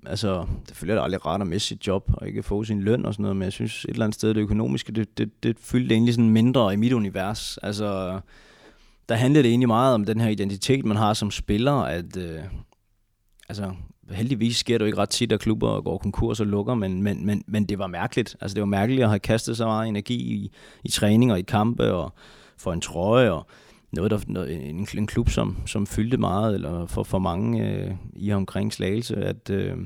[0.06, 3.06] altså selvfølgelig er det aldrig rart at miste sit job og ikke få sin løn
[3.06, 5.56] og sådan noget, men jeg synes et eller andet sted det økonomiske, det, det, det
[5.60, 7.58] fyldte egentlig sådan mindre i mit univers.
[7.62, 8.20] Altså
[9.08, 12.40] der handlede det egentlig meget om den her identitet, man har som spiller, at øh,
[13.48, 13.72] altså
[14.10, 17.26] heldigvis sker det jo ikke ret tit, at klubber går konkurs og lukker, men, men,
[17.26, 18.36] men, men det var mærkeligt.
[18.40, 20.52] Altså det var mærkeligt at have kastet så meget energi i,
[20.84, 22.12] i træning og i kampe og
[22.56, 23.46] for en trøje og
[23.96, 27.94] noget, der, noget, en, en klub, som, som fyldte meget, eller for, for mange øh,
[28.12, 29.76] i omkring Slagelse, at, øh,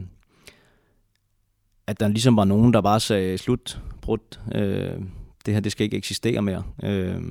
[1.86, 4.98] at der ligesom var nogen, der bare sagde, slut, brudt, øh,
[5.46, 6.62] det her, det skal ikke eksistere mere.
[6.82, 7.22] Øh,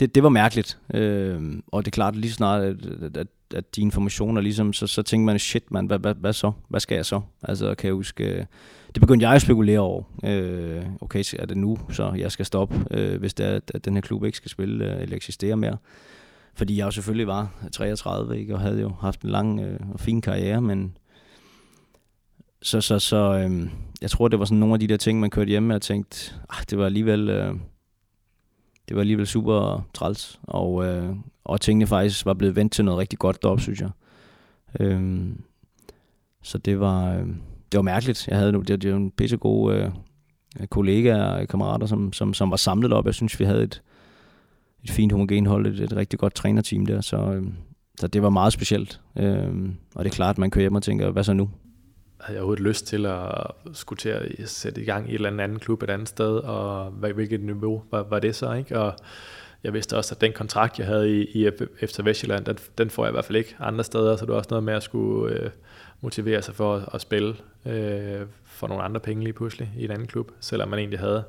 [0.00, 2.76] det, det var mærkeligt, øh, og det er klart, lige snart, at,
[3.16, 6.52] at, at, de informationer, ligesom, så, så tænker man, shit man, hvad, hvad, hvad så?
[6.68, 7.20] Hvad skal jeg så?
[7.42, 8.44] Altså, kan jeg huske, øh,
[8.94, 10.02] det begyndte jeg at spekulere over.
[10.24, 13.94] Øh, okay, er det nu, så jeg skal stoppe, øh, hvis det er, at den
[13.94, 15.76] her klub ikke skal spille øh, eller eksistere mere.
[16.54, 20.00] Fordi jeg jo selvfølgelig var 33, ikke, og havde jo haft en lang øh, og
[20.00, 20.96] fin karriere, men
[22.62, 23.70] så, så, så øh,
[24.02, 25.82] jeg tror, det var sådan nogle af de der ting, man kørte hjem med og
[25.82, 27.28] tænkte, ah, det var alligevel...
[27.28, 27.54] Øh,
[28.88, 32.98] det var alligevel super træls, og, øh, og tingene faktisk var blevet vendt til noget
[32.98, 33.90] rigtig godt deroppe, synes jeg.
[34.80, 35.28] Øh,
[36.42, 37.26] så det var, øh,
[37.72, 38.28] det var mærkeligt.
[38.28, 39.92] Jeg havde det, det var en pisse gode
[40.60, 43.06] øh, kollegaer og kammerater, som, som, som var samlet op.
[43.06, 43.82] Jeg synes, vi havde et,
[44.84, 47.42] et fint homogen hold, et, et rigtig godt trænerteam der, så, øh,
[48.00, 49.00] så det var meget specielt.
[49.16, 49.48] Øh,
[49.94, 51.50] og det er klart, at man kører hjem og tænker, hvad så nu?
[52.20, 55.42] Havde jeg overhovedet lyst til at skulle til at sætte i gang i et eller
[55.44, 58.78] andet klub et andet sted, og hvilket niveau var, var det så, ikke?
[58.78, 58.92] Og
[59.64, 61.50] jeg vidste også, at den kontrakt, jeg havde i, i
[61.80, 64.38] efter Vestjylland, den, den får jeg i hvert fald ikke andre steder, så det var
[64.38, 65.50] også noget med at skulle øh,
[66.00, 67.34] motivere sig for at, at spille
[67.66, 71.24] øh, for nogle andre penge lige pludselig i en anden klub, selvom man egentlig havde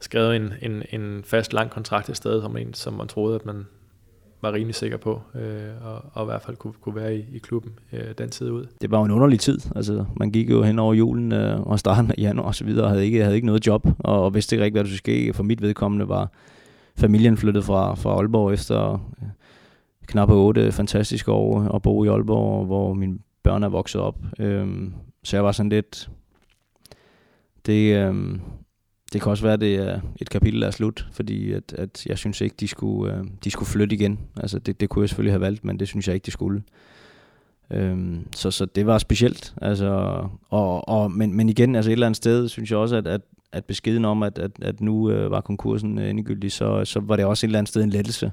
[0.00, 3.46] skrevet en, en, en fast lang kontrakt et sted, som, en, som man troede, at
[3.46, 3.66] man
[4.42, 7.38] var rimelig sikker på, øh, og, og i hvert fald kunne, kunne være i, i
[7.38, 8.66] klubben øh, den tid ud.
[8.80, 9.58] Det var jo en underlig tid.
[9.76, 12.84] Altså, man gik jo hen over julen øh, og starten af januar og så videre,
[12.84, 14.98] og havde ikke, havde ikke noget job, og, og vidste ikke rigtig, hvad der skulle
[14.98, 15.32] ske.
[15.32, 16.32] For mit vedkommende var
[16.96, 19.28] familien flyttet fra, fra Aalborg efter øh,
[20.06, 24.18] knap otte fantastiske år og bo i Aalborg, hvor min børn er vokset op.
[24.38, 24.92] Øhm,
[25.24, 26.10] så jeg var sådan lidt...
[27.66, 28.40] Det, øhm,
[29.12, 32.06] det kan også være, at det er et kapitel, der er slut, fordi at, at
[32.06, 34.18] jeg synes ikke, de skulle, øh, de skulle flytte igen.
[34.36, 36.62] Altså det, det kunne jeg selvfølgelig have valgt, men det synes jeg ikke, de skulle.
[37.70, 39.54] Øhm, så, så det var specielt.
[39.62, 39.88] Altså,
[40.48, 43.20] og, og, men, men igen, altså et eller andet sted, synes jeg også, at, at,
[43.52, 47.16] at beskeden om, at, at, at nu øh, var konkursen øh, endegyldig, så, så var
[47.16, 48.32] det også et eller andet sted en lettelse.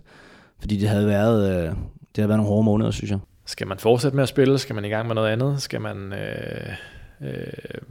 [0.59, 3.19] Fordi det havde været, øh, det havde været nogle hårde måneder, synes jeg.
[3.47, 4.57] Skal man fortsætte med at spille?
[4.57, 5.61] Skal man i gang med noget andet?
[5.61, 6.13] Skal man...
[6.13, 6.73] Øh,
[7.21, 7.81] øh,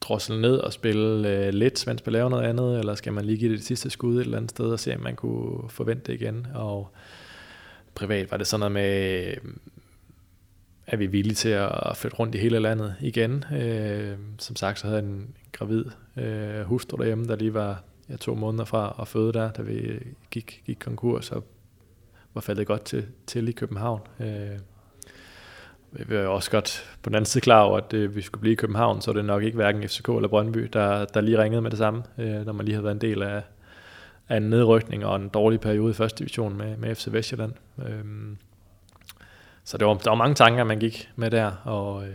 [0.00, 3.38] drosle ned og spille øh, lidt, mens man laver noget andet, eller skal man lige
[3.38, 6.12] give det, det sidste skud et eller andet sted og se, om man kunne forvente
[6.12, 6.46] det igen.
[6.54, 6.90] Og
[7.94, 9.36] privat var det sådan noget med, øh,
[10.86, 13.44] er vi villige til at flytte rundt i hele landet igen.
[13.54, 15.84] Øh, som sagt, så havde jeg en gravid
[16.16, 19.98] øh, hustru derhjemme, der lige var ja, to måneder fra at føde der, da vi
[20.30, 21.44] gik, gik konkurs og
[22.34, 24.00] var faldet godt til, til i København.
[24.20, 24.58] Øh,
[25.92, 28.52] vi var også godt på den anden side klar over, at øh, vi skulle blive
[28.52, 31.70] i København, så det nok ikke hverken FCK eller Brøndby, der, der lige ringede med
[31.70, 33.42] det samme, øh, når man lige havde været en del af,
[34.28, 37.52] af en nedrykning og en dårlig periode i første division med, med FC Vestjylland.
[37.86, 38.04] Øh,
[39.64, 42.14] så det var, der var mange tanker, man gik med der, og, øh,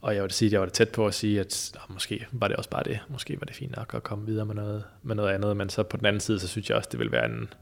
[0.00, 2.56] og jeg vil sige, at jeg var tæt på at sige, at måske var det
[2.56, 2.98] også bare det.
[3.08, 5.82] Måske var det fint nok at komme videre med noget, med noget andet, men så
[5.82, 7.52] på den anden side, så synes jeg også, det ville være en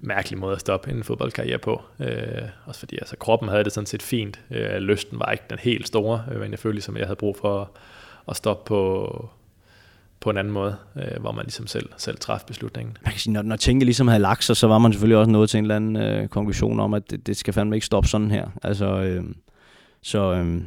[0.00, 1.82] mærkelig måde at stoppe en fodboldkarriere på.
[2.00, 4.40] Øh, også fordi altså, kroppen havde det sådan set fint.
[4.50, 7.36] Øh, lysten var ikke den helt store, øh, men jeg følte som jeg havde brug
[7.36, 7.70] for
[8.28, 9.30] at stoppe på,
[10.20, 12.96] på en anden måde, øh, hvor man ligesom selv, selv træffede beslutningen.
[13.04, 15.30] Man kan sige, når, når tingene ligesom havde lagt sig, så var man selvfølgelig også
[15.30, 18.08] nået til en eller anden øh, konklusion om, at det, det skal fandme ikke stoppe
[18.08, 18.48] sådan her.
[18.62, 19.24] Altså, øh,
[20.02, 20.60] så, øh,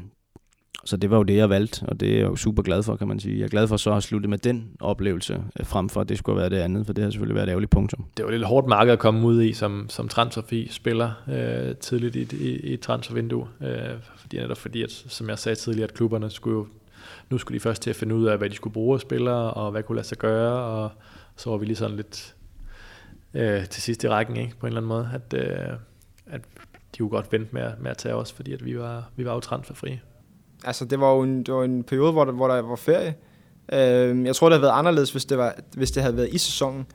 [0.85, 2.95] så det var jo det, jeg valgte, og det er jeg jo super glad for,
[2.95, 3.37] kan man sige.
[3.37, 6.17] Jeg er glad for så at slutte med den oplevelse, øh, frem for at det
[6.17, 8.05] skulle være det andet, for det har selvfølgelig været et ærgerligt punktum.
[8.17, 11.75] Det var et lidt hårdt marked at komme ud i som, som transferfi spiller øh,
[11.75, 13.77] tidligt i, i, i et transfervindue, øh,
[14.17, 16.67] fordi netop fordi, at, som jeg sagde tidligere, at klubberne skulle jo
[17.29, 19.53] nu skulle de først til at finde ud af, hvad de skulle bruge af spillere,
[19.53, 20.91] og hvad kunne lade sig gøre, og
[21.35, 22.35] så var vi lige sådan lidt
[23.33, 24.55] øh, til sidst i rækken, ikke?
[24.59, 25.77] på en eller anden måde, at, øh,
[26.25, 26.41] at
[26.93, 29.33] de kunne godt vente med, med at tage os, fordi at vi var, vi var
[29.33, 30.01] jo transferfrie.
[30.63, 33.15] Altså, det var jo en, det var en periode, hvor der, hvor der var ferie.
[33.73, 36.37] Øh, jeg tror, det havde været anderledes, hvis det, var, hvis det havde været i
[36.37, 36.85] sæsonen.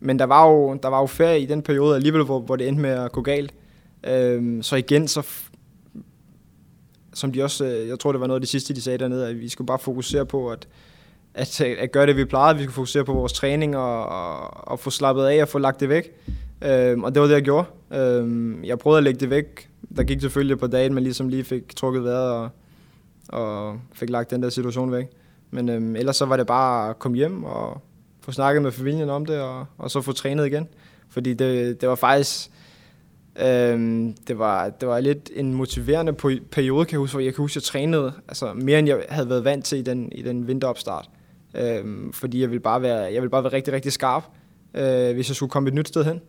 [0.00, 2.68] Men der var jo, der var jo ferie i den periode alligevel, hvor, hvor det
[2.68, 3.54] endte med at gå galt.
[4.06, 5.22] Øh, så igen, så
[7.14, 9.28] som de også, øh, jeg tror det var noget af det sidste, de sagde dernede,
[9.28, 10.68] at vi skulle bare fokusere på at,
[11.34, 12.58] at, at gøre det, vi plejede.
[12.58, 15.80] Vi skulle fokusere på vores træning og, og, og få slappet af og få lagt
[15.80, 16.10] det væk.
[16.64, 17.66] Øhm, og det var det, jeg gjorde.
[17.92, 19.68] Øhm, jeg prøvede at lægge det væk.
[19.96, 22.48] Der gik selvfølgelig på dagen, men ligesom lige fik trukket vejret og,
[23.32, 25.06] og fik lagt den der situation væk.
[25.50, 27.82] Men øhm, ellers så var det bare at komme hjem og
[28.20, 30.68] få snakket med familien om det, og, og så få trænet igen.
[31.08, 32.50] Fordi det, det var faktisk
[33.40, 36.12] Øhm, det, var, det var lidt en motiverende
[36.50, 39.04] periode, kan jeg huske, hvor jeg kan huske, at jeg trænede altså, mere, end jeg
[39.08, 41.10] havde været vant til i den, i den vinteropstart.
[41.54, 44.24] Øhm, fordi jeg ville, bare være, jeg ville bare være rigtig, rigtig skarp,
[44.74, 46.20] øh, hvis jeg skulle komme et nyt sted hen.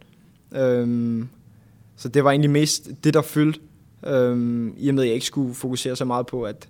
[0.55, 1.29] Øhm,
[1.95, 3.59] så det var egentlig mest det, der fyldte,
[4.05, 6.69] øhm, i og med, at jeg ikke skulle fokusere så meget på, at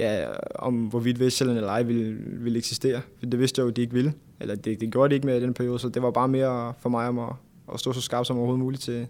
[0.00, 3.00] ja, om hvorvidt Vestjylland eller ej ville, ville eksistere.
[3.18, 4.12] For det vidste jeg jo, at de ikke ville.
[4.40, 6.72] Eller det, det gjorde de ikke med i den periode, så det var bare mere
[6.78, 7.32] for mig om at,
[7.74, 9.06] at stå så skarp som overhovedet muligt til,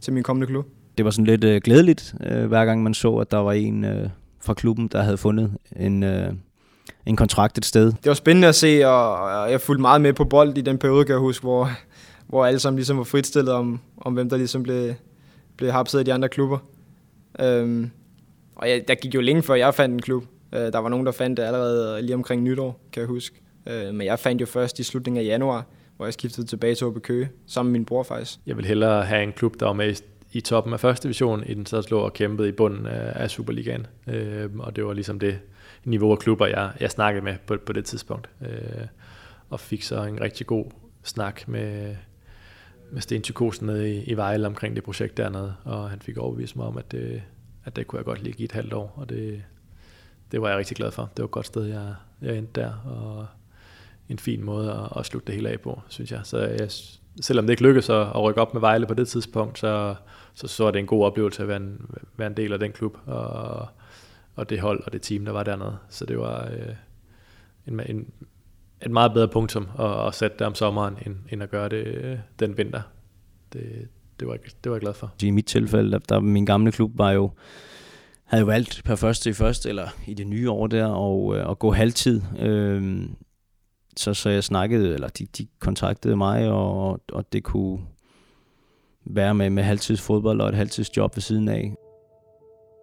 [0.00, 0.66] til min kommende klub.
[0.98, 3.84] Det var sådan lidt øh, glædeligt, øh, hver gang man så, at der var en
[3.84, 4.08] øh,
[4.40, 6.32] fra klubben, der havde fundet en, øh,
[7.06, 7.86] en kontrakt et sted.
[7.86, 10.78] Det var spændende at se, og, og jeg fulgte meget med på bold i den
[10.78, 11.70] periode, kan jeg huske, hvor,
[12.26, 14.94] hvor alle sammen ligesom var fritstillet om, om hvem der ligesom blev,
[15.56, 16.58] blev hapset i de andre klubber.
[17.40, 17.90] Øhm,
[18.62, 20.24] og jeg, der gik jo længe før jeg fandt en klub.
[20.54, 23.40] Øh, der var nogen, der fandt det allerede lige omkring nytår, kan jeg huske.
[23.66, 26.86] Øh, men jeg fandt jo først i slutningen af januar, hvor jeg skiftede tilbage til
[26.86, 28.38] OB Køge, sammen med min bror faktisk.
[28.46, 30.02] Jeg vil hellere have en klub, der var med
[30.32, 33.86] i toppen af første division, i den så slå og kæmpede i bunden af, Superligaen.
[34.08, 35.38] Øh, og det var ligesom det
[35.84, 38.28] niveau af klubber, jeg, jeg snakkede med på, på det tidspunkt.
[38.42, 38.86] Øh,
[39.50, 40.64] og fik så en rigtig god
[41.02, 41.96] snak med,
[42.92, 46.56] med Sten Tykosen nede i, i Vejle omkring det projekt dernede, og han fik overbevist
[46.56, 47.22] mig om, at det,
[47.64, 49.42] at det kunne jeg godt lige give et halvt år, og det,
[50.32, 51.02] det var jeg rigtig glad for.
[51.02, 53.26] Det var et godt sted, jeg, jeg endte der, og
[54.08, 56.20] en fin måde at, at slutte det hele af på, synes jeg.
[56.24, 56.70] Så jeg,
[57.20, 59.94] selvom det ikke lykkedes at, at rykke op med Vejle på det tidspunkt, så
[60.34, 62.72] så, så er det en god oplevelse at være en, være en del af den
[62.72, 63.68] klub, og,
[64.34, 65.78] og det hold og det team, der var dernede.
[65.88, 66.74] Så det var øh,
[67.66, 68.12] en, en,
[68.82, 71.86] et meget bedre punktum at, at sætte det om sommeren, end, end at gøre det
[71.86, 72.82] øh, den vinter.
[73.52, 73.88] Det,
[74.22, 75.12] det, var, det var jeg glad for.
[75.22, 77.30] I mit tilfælde, der, der min gamle klub var jo
[78.24, 81.50] havde jo valgt per første i første, eller i det nye år der, og, øh,
[81.50, 82.22] gå halvtid.
[82.38, 83.02] Øh,
[83.96, 87.80] så, så jeg snakkede, eller de, de kontaktede mig, og, og det kunne
[89.04, 91.74] være med, med halvtids fodbold og et halvtids job ved siden af.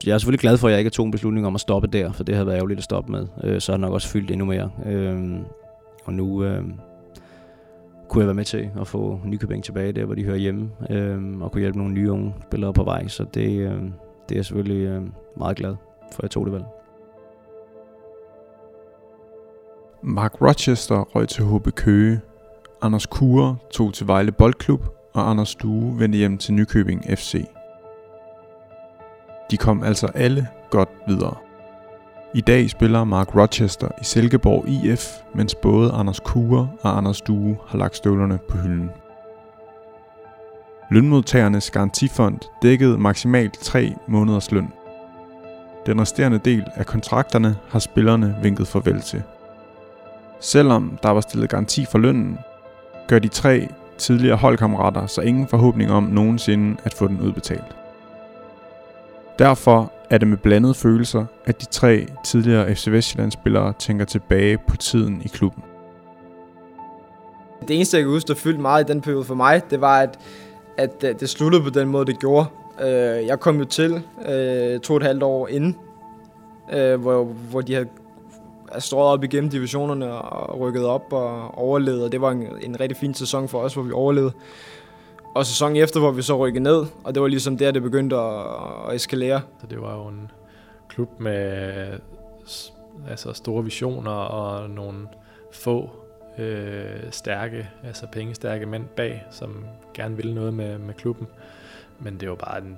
[0.05, 2.11] Jeg er selvfølgelig glad for, at jeg ikke tog en beslutning om at stoppe der,
[2.11, 3.27] for det havde været ærgerligt at stoppe med.
[3.43, 4.71] Øh, så har det nok også fyldt endnu mere.
[4.85, 5.39] Øh,
[6.05, 6.63] og nu øh,
[8.09, 11.41] kunne jeg være med til at få Nykøbing tilbage der, hvor de hører hjemme, øh,
[11.41, 13.07] og kunne hjælpe nogle nye unge spillere på vej.
[13.07, 13.81] Så det, øh,
[14.29, 15.01] det er jeg selvfølgelig øh,
[15.37, 15.75] meget glad
[16.11, 16.65] for, at jeg tog det valg.
[20.03, 22.19] Mark Rochester røg til HB Køge.
[22.81, 27.45] Anders Kure tog til Vejle Boldklub, og Anders Due vendte hjem til Nykøbing FC.
[29.51, 31.48] De kom altså alle godt videre.
[32.33, 37.57] I dag spiller Mark Rochester i Silkeborg IF, mens både Anders Kure og Anders Due
[37.67, 38.89] har lagt støvlerne på hylden.
[40.91, 44.73] Lønmodtagernes garantifond dækkede maksimalt 3 måneders løn.
[45.85, 49.23] Den resterende del af kontrakterne har spillerne vinket farvel til.
[50.39, 52.37] Selvom der var stillet garanti for lønnen,
[53.07, 53.67] gør de tre
[53.97, 57.75] tidligere holdkammerater så ingen forhåbning om nogensinde at få den udbetalt.
[59.39, 64.77] Derfor er det med blandede følelser, at de tre tidligere FC Vestjylland-spillere tænker tilbage på
[64.77, 65.63] tiden i klubben.
[67.67, 69.99] Det eneste, jeg kan huske, der fyldte meget i den periode for mig, det var,
[69.99, 70.19] at,
[70.77, 72.45] at øh, det sluttede på den måde, det gjorde.
[72.81, 75.75] Øh, jeg kom jo til øh, to og et halvt år inden,
[76.97, 77.87] hvor, hvor de havde
[78.79, 82.97] strået op igennem divisionerne og rykket op og overlevet, og det var en, en rigtig
[82.97, 84.31] fin sæson for os, hvor vi overlevede.
[85.39, 88.15] Og sæsonen efter, hvor vi så rykkede ned, og det var ligesom der, det begyndte
[88.15, 88.45] at,
[88.89, 89.41] at eskalere.
[89.61, 90.31] Så det var jo en
[90.89, 91.99] klub med
[93.09, 95.07] altså store visioner og nogle
[95.51, 95.89] få
[96.37, 101.27] øh, stærke, altså pengestærke mænd bag, som gerne ville noget med, med klubben.
[101.99, 102.77] Men det var bare en,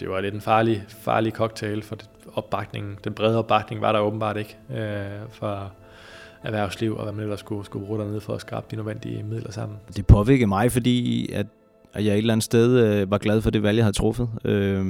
[0.00, 1.96] det var lidt en farlig, farlig cocktail, for
[2.34, 5.72] opbakningen, den brede opbakning var der åbenbart ikke øh, for
[6.42, 9.50] erhvervsliv, og hvad man ellers skulle, skulle bruge dernede for at skrabe de nødvendige midler
[9.50, 9.78] sammen.
[9.96, 11.46] Det påvirkede mig, fordi at,
[11.94, 14.28] at jeg et eller andet sted øh, var glad for det valg, jeg havde truffet.
[14.44, 14.84] Øh,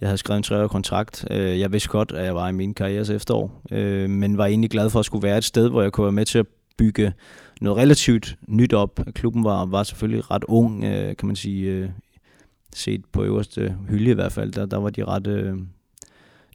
[0.00, 1.24] jeg havde skrevet en treårig kontrakt.
[1.30, 4.70] Øh, jeg vidste godt, at jeg var i min karrieres efterår, øh, men var egentlig
[4.70, 6.46] glad for at skulle være et sted, hvor jeg kunne være med til at
[6.78, 7.12] bygge
[7.60, 9.00] noget relativt nyt op.
[9.14, 11.88] Klubben var, var selvfølgelig ret ung, øh, kan man sige, øh,
[12.74, 14.52] set på øverste hylde i hvert fald.
[14.52, 15.56] Der, der var de ret øh,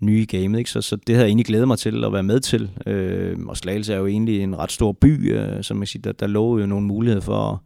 [0.02, 0.72] nye i gamet, ikke?
[0.72, 2.72] Så, så det havde jeg egentlig glædet mig til at være med til.
[2.86, 6.12] Øh, og Slagelse er jo egentlig en ret stor by, øh, som jeg siger, der,
[6.12, 7.58] der lå jo nogle muligheder for at,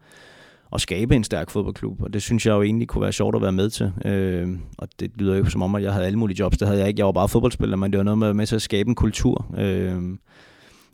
[0.73, 3.41] at skabe en stærk fodboldklub, og det synes jeg jo egentlig kunne være sjovt at
[3.41, 3.91] være med til.
[4.05, 6.79] Øh, og det lyder jo som om, at jeg havde alle mulige jobs, det havde
[6.79, 6.99] jeg ikke.
[6.99, 9.55] Jeg var bare fodboldspiller, men det var noget med, med til at skabe en kultur.
[9.57, 10.17] Øh,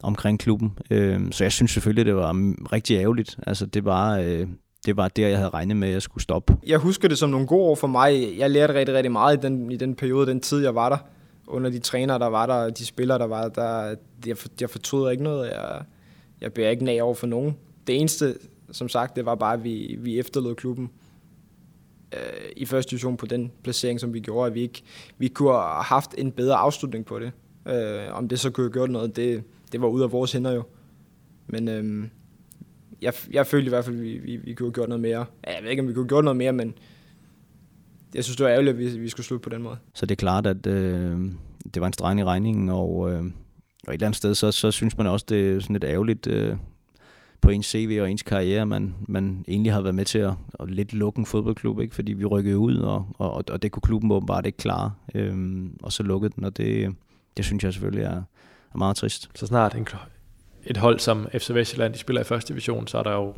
[0.03, 0.77] omkring klubben.
[0.91, 2.35] Øh, så jeg synes selvfølgelig, det var
[2.73, 3.37] rigtig ærgerligt.
[3.47, 4.47] Altså, det var, øh,
[4.85, 6.57] det var der, jeg havde regnet med, at jeg skulle stoppe.
[6.67, 8.35] Jeg husker det som nogle gode år for mig.
[8.37, 10.97] Jeg lærte rigtig, rigtig meget i den, i den periode, den tid, jeg var der.
[11.47, 13.95] Under de trænere, der var der, de spillere, der var der.
[14.25, 15.49] Jeg, jeg fortryder ikke noget.
[15.49, 15.81] Jeg,
[16.41, 17.55] jeg bærer ikke nag over for nogen.
[17.87, 18.35] Det eneste,
[18.71, 20.89] som sagt, det var bare, at vi, vi efterlod klubben
[22.13, 24.83] øh, i første division på den placering, som vi gjorde, at vi ikke
[25.17, 27.31] vi kunne have haft en bedre afslutning på det.
[27.67, 30.51] Øh, om det så kunne have gjort noget, det, det var ud af vores hænder
[30.51, 30.63] jo.
[31.47, 32.07] Men øh,
[33.01, 35.25] jeg, jeg følte i hvert fald, at vi, vi, vi kunne have gjort noget mere.
[35.47, 36.73] Jeg ved ikke, om vi kunne have gjort noget mere, men
[38.15, 39.77] jeg synes, det var ærgerligt, at vi, vi skulle slutte på den måde.
[39.93, 41.17] Så det er klart, at øh,
[41.73, 43.19] det var en streng i regningen, og, øh,
[43.87, 46.27] og et eller andet sted, så, så synes man også, det er sådan lidt ærgerligt
[46.27, 46.55] øh,
[47.41, 50.69] på ens CV og ens karriere, man, man egentlig har været med til at, at
[50.69, 51.95] lidt lukke en fodboldklub, ikke?
[51.95, 55.91] fordi vi rykkede ud, og, og, og det kunne klubben åbenbart ikke klare, øhm, og
[55.91, 56.95] så lukkede den, og det,
[57.37, 58.21] det synes jeg selvfølgelig er,
[58.73, 59.29] er meget trist.
[59.35, 59.87] Så snart en,
[60.65, 63.33] et hold som FC Vestjylland, de spiller i første division, så er der jo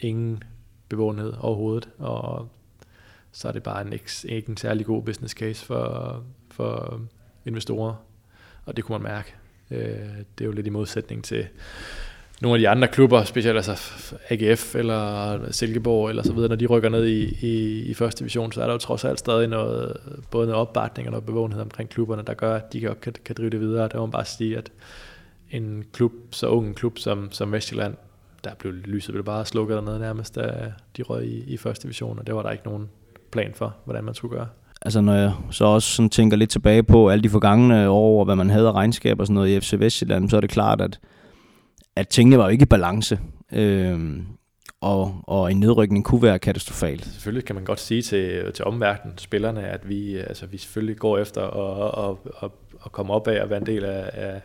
[0.00, 0.42] ingen
[0.88, 2.48] bevågenhed overhovedet, og
[3.32, 7.00] så er det bare en, ikke, ikke en særlig god business case for, for
[7.44, 7.94] investorer,
[8.64, 9.34] og det kunne man mærke.
[9.70, 11.48] Øh, det er jo lidt i modsætning til
[12.42, 13.92] nogle af de andre klubber, specielt altså
[14.30, 18.52] AGF eller Silkeborg eller så videre, når de rykker ned i, i, i første division,
[18.52, 19.96] så er der jo trods alt stadig noget,
[20.30, 23.34] både noget opbakning og noget bevågenhed omkring klubberne, der gør, at de kan, kan, kan
[23.38, 23.88] drive det videre.
[23.88, 24.70] Der må man bare sige, at
[25.50, 27.94] en klub, så ung en klub som, som Vestjylland,
[28.44, 32.18] der blev lyset blev bare slukket dernede nærmest, da de røg i, i første division,
[32.18, 32.88] og det var der ikke nogen
[33.30, 34.46] plan for, hvordan man skulle gøre.
[34.82, 38.24] Altså når jeg så også sådan tænker lidt tilbage på alle de forgangne år, og
[38.24, 40.80] hvad man havde af regnskab og sådan noget i FC Vestjylland, så er det klart,
[40.80, 40.98] at,
[41.96, 43.20] at tingene var jo ikke i balance.
[43.52, 44.20] Øh,
[44.80, 47.04] og, og en nedrykning kunne være katastrofalt.
[47.04, 51.18] Selvfølgelig kan man godt sige til, til omverdenen, spillerne, at vi, altså, vi selvfølgelig går
[51.18, 52.50] efter at, at, at,
[52.84, 54.40] at komme op af og være en del af, af,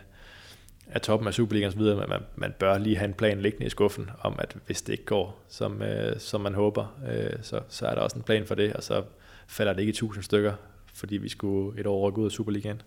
[0.90, 3.70] af toppen af Superligaen videre, men man, man bør lige have en plan liggende i
[3.70, 7.86] skuffen om, at hvis det ikke går, som, øh, som man håber, øh, så, så
[7.86, 9.02] er der også en plan for det, og så
[9.46, 10.52] falder det ikke i tusind stykker,
[10.94, 12.82] fordi vi skulle et år rykke ud af Superligaen.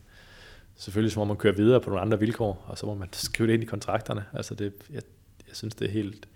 [0.75, 3.47] Selvfølgelig så må man køre videre på nogle andre vilkår, og så må man skrive
[3.47, 4.25] det ind i kontrakterne.
[4.33, 5.01] Altså det, jeg,
[5.47, 6.27] jeg synes, det er helt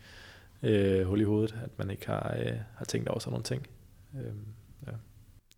[0.64, 3.68] øh, hul i hovedet, at man ikke har, øh, har tænkt over sådan nogle ting.
[4.16, 4.34] Øh,
[4.88, 4.92] ja.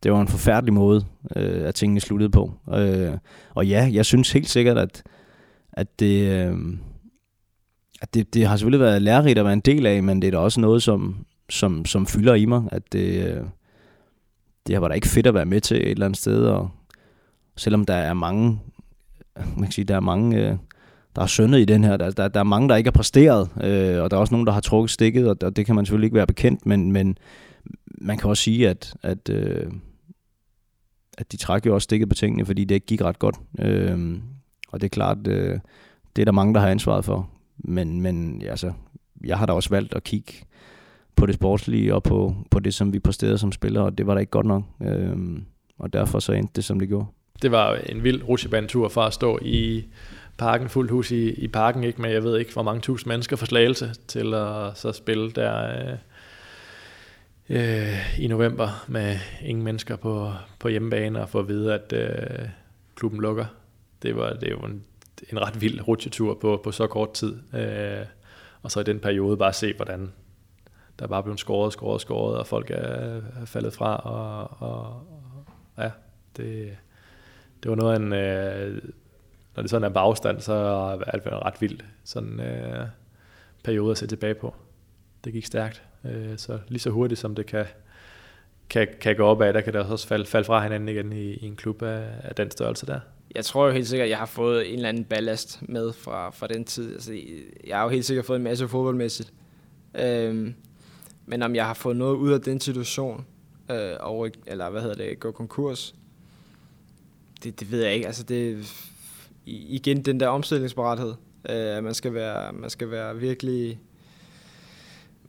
[0.04, 1.06] Det var en forfærdelig måde,
[1.36, 2.54] øh, at tingene sluttede på.
[2.74, 3.18] Øh,
[3.54, 5.04] og ja, jeg synes helt sikkert, at
[5.74, 6.58] at det, øh,
[8.02, 10.32] at det, det har selvfølgelig været lærerigt at være en del af, men det er
[10.32, 13.44] da også noget, som, som, som fylder i mig, at det, øh,
[14.68, 16.70] det var da ikke fedt at være med til et eller andet sted, og
[17.58, 18.60] selvom der er mange,
[19.36, 20.58] man kan sige, der er mange, øh,
[21.16, 23.50] der er syndet i den her, der, der, der er mange, der ikke har præsteret,
[23.64, 25.86] øh, og der er også nogen, der har trukket stikket, og, og det kan man
[25.86, 27.18] selvfølgelig ikke være bekendt, men, men
[28.02, 29.72] man kan også sige, at, at, øh,
[31.18, 33.36] at de trækker jo også stikket på tingene, fordi det ikke gik ret godt.
[33.60, 34.20] Øh,
[34.68, 35.60] og det er klart, øh,
[36.16, 37.30] det er der mange, der har ansvaret for.
[37.58, 38.74] Men, men altså,
[39.24, 40.34] jeg har da også valgt at kigge
[41.16, 44.14] på det sportslige og på, på det, som vi præsterede som spillere, og det var
[44.14, 44.64] da ikke godt nok.
[44.82, 45.46] Øhm,
[45.80, 47.06] og derfor så endte det, som det gjorde.
[47.42, 49.86] Det var en vild rutsjebanetur fra at stå i
[50.38, 53.36] parken, fuldt hus i, i parken, ikke men jeg ved ikke, hvor mange tusind mennesker
[53.36, 55.98] for slagelse, til at så spille der øh,
[57.50, 62.48] øh, i november med ingen mennesker på, på hjemmebane og få at vide, at øh,
[62.96, 63.46] klubben lukker.
[64.02, 64.84] Det var, det var en,
[65.32, 67.36] en ret vild rutsjetur på, på så kort tid.
[67.54, 68.06] Øh,
[68.62, 70.12] og så i den periode bare se, hvordan
[71.00, 73.96] der bare blev skåret, skåret, skåret, og folk er, er faldet fra.
[73.96, 75.08] Og, og,
[75.76, 75.92] og ja,
[76.38, 76.78] det,
[77.64, 78.14] det var noget af en...
[78.14, 78.82] Øh,
[79.56, 80.54] når det sådan er bagstand, så
[81.08, 81.86] er det ret vildt.
[82.04, 82.88] Sådan øh,
[83.64, 84.56] periode at se tilbage på.
[85.24, 85.84] Det gik stærkt.
[86.06, 87.66] Øh, så lige så hurtigt som det kan,
[88.70, 91.34] kan, kan gå op af, der kan det også falde, falde fra hinanden igen i,
[91.34, 93.00] i en klub af, af den størrelse der.
[93.36, 96.30] Jeg tror jo helt sikkert, at jeg har fået en eller anden ballast med fra,
[96.30, 96.94] fra den tid.
[96.94, 97.20] Altså,
[97.68, 99.34] jeg har jo helt sikkert fået en masse fodboldmæssigt.
[99.96, 100.54] Øhm,
[101.26, 103.26] men om jeg har fået noget ud af den situation,
[103.72, 105.96] øh, over, eller hvad hedder det, gå konkurs,
[107.44, 108.08] det, det ved jeg ikke.
[108.08, 108.68] Altså det,
[109.46, 111.14] igen den der omstillingsparathed.
[111.50, 113.80] Øh, man skal være, man skal være virkelig,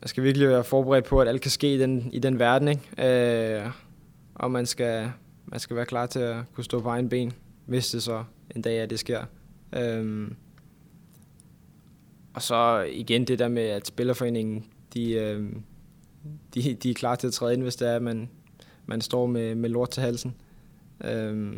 [0.01, 2.69] man skal virkelig være forberedt på, at alt kan ske i den, i den verden,
[2.69, 3.63] ikke?
[3.65, 3.71] Øh,
[4.35, 5.13] og man skal,
[5.47, 7.33] man skal være klar til at kunne stå på egen ben,
[7.67, 8.25] hvis det så
[8.57, 9.25] en dag, at det sker.
[9.73, 10.31] Øh,
[12.35, 15.53] og så igen det der med, at Spillerforeningen, de, øh,
[16.55, 18.31] de, de er klar til at træde ind, hvis det er, at man,
[18.87, 20.35] man står med, med lort til halsen.
[21.05, 21.57] Øh,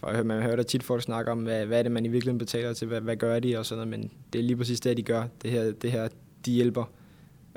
[0.00, 2.38] for man hører da tit folk snakke om, hvad, hvad er det, man i virkeligheden
[2.38, 4.96] betaler til, hvad, hvad gør de og sådan noget, men det er lige præcis det,
[4.96, 5.24] de gør.
[5.42, 6.08] Det her, det her
[6.46, 6.84] de hjælper.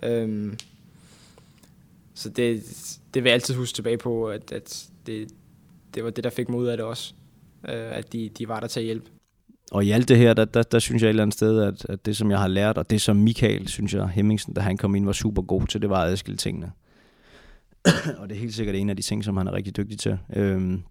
[0.03, 0.57] Øhm,
[2.13, 2.63] så det,
[3.13, 5.27] det vil jeg altid huske tilbage på, at, at det,
[5.93, 7.13] det var det, der fik mig ud af det også.
[7.69, 9.09] Øh, at de, de var der til at hjælpe.
[9.71, 11.85] Og i alt det her, der, der, der synes jeg et eller andet sted, at,
[11.89, 14.77] at det som jeg har lært, og det som Michael, synes jeg, Hemmingsen, da han
[14.77, 16.71] kom ind, var super god til, det var at adskille tingene.
[18.19, 20.19] og det er helt sikkert en af de ting, som han er rigtig dygtig til.
[20.35, 20.83] Øhm,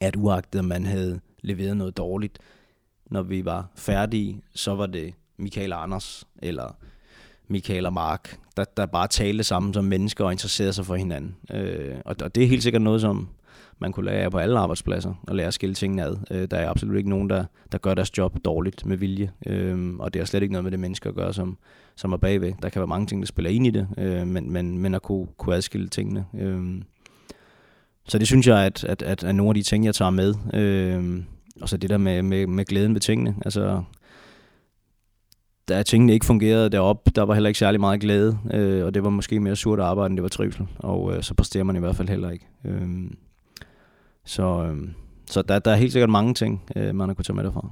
[0.00, 2.38] at uagtet man havde leveret noget dårligt,
[3.06, 6.76] når vi var færdige, så var det Michael Anders eller
[7.48, 11.36] Michael og Mark, der, der bare talte sammen som mennesker og interesserede sig for hinanden.
[11.52, 13.28] Øh, og, og det er helt sikkert noget, som
[13.78, 16.16] man kunne lære på alle arbejdspladser, og lære at skille tingene ad.
[16.30, 19.96] Øh, der er absolut ikke nogen, der, der gør deres job dårligt med vilje, øh,
[19.98, 21.58] og det har slet ikke noget med det mennesker at gøre, som,
[21.96, 22.52] som er bagved.
[22.62, 25.02] Der kan være mange ting, der spiller ind i det, øh, men, men, men at
[25.02, 26.26] kunne, kunne adskille tingene.
[26.34, 26.82] Øh,
[28.10, 30.34] så det synes jeg, at, at, at, at nogle af de ting, jeg tager med,
[30.54, 31.22] øh,
[31.60, 33.82] og så det der med, med, med glæden ved tingene, altså
[35.68, 39.04] da tingene ikke fungerede deroppe, der var heller ikke særlig meget glæde, øh, og det
[39.04, 41.78] var måske mere surt arbejde, end det var trivsel, og øh, så præsterer man i
[41.78, 42.46] hvert fald heller ikke.
[42.64, 43.10] Øh,
[44.24, 44.88] så øh,
[45.30, 47.70] så der, der er helt sikkert mange ting, øh, man har kunnet tage med derfra.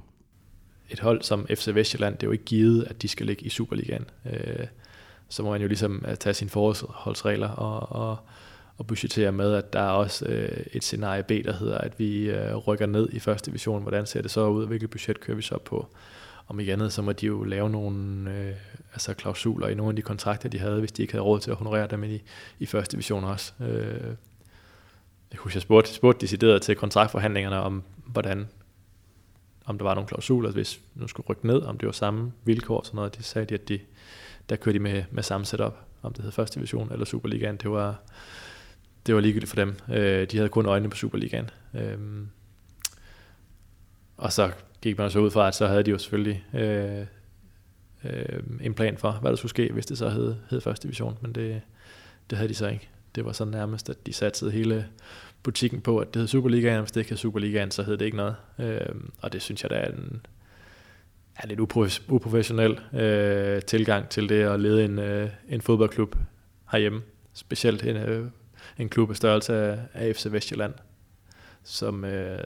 [0.91, 3.49] Et hold som FC Vestjylland, det er jo ikke givet, at de skal ligge i
[3.49, 4.05] Superligaen.
[4.33, 4.67] Øh,
[5.29, 8.17] så må man jo ligesom øh, tage sine forholdsregler og, og
[8.79, 12.31] og budgettere med, at der er også øh, et scenarie B, der hedder, at vi
[12.31, 13.83] øh, rykker ned i første division.
[13.83, 14.67] Hvordan ser det så ud?
[14.67, 15.87] Hvilket budget kører vi så på?
[16.49, 18.55] Om ikke andet, så må de jo lave nogle øh,
[18.93, 21.51] altså klausuler i nogle af de kontrakter, de havde, hvis de ikke havde råd til
[21.51, 22.23] at honorere dem i,
[22.59, 23.53] i første division også.
[23.61, 24.15] Øh,
[25.31, 28.49] jeg husker, jeg spurgte, spurgte decideret til kontraktforhandlingerne om, hvordan
[29.65, 32.79] om der var nogle klausuler, hvis nu skulle rykke ned, om det var samme vilkår
[32.79, 33.17] og sådan noget.
[33.17, 33.81] De sagde at de,
[34.49, 37.57] der kørte de med, med samme setup, om det hed første division eller Superligaen.
[37.57, 38.01] Det var,
[39.09, 39.77] det var ligegyldigt for dem.
[39.93, 41.51] Øh, de havde kun øjnene på Superligaen.
[41.75, 41.99] Øh,
[44.17, 44.51] og så
[44.83, 47.07] gik man så ud fra, at så havde de jo selvfølgelig øh,
[48.05, 51.19] øh, en plan for, hvad der skulle ske, hvis det så hed, hed første division,
[51.23, 51.63] men det,
[52.31, 52.89] det havde de så ikke.
[53.15, 54.87] Det var så nærmest, at de satte hele
[55.43, 58.05] butikken på, at det hed Superligaen, og hvis det ikke hed Superligaen, så hed det
[58.05, 58.37] ikke noget.
[58.59, 60.27] Øh, og det synes jeg, der er en
[61.39, 61.61] er lidt
[62.09, 66.17] uprofessionel øh, tilgang til det at lede en, øh, en fodboldklub
[66.71, 67.03] herhjemme.
[67.33, 68.27] Specielt en, øh,
[68.79, 69.55] en klub af størrelse
[69.95, 70.75] af, FC Vestjylland,
[71.63, 72.45] som, øh,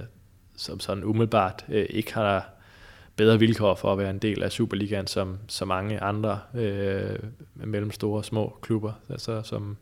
[0.56, 2.50] som sådan umiddelbart øh, ikke har
[3.16, 7.18] bedre vilkår for at være en del af Superligaen, som så mange andre øh,
[7.54, 9.76] mellemstore og små klubber, altså som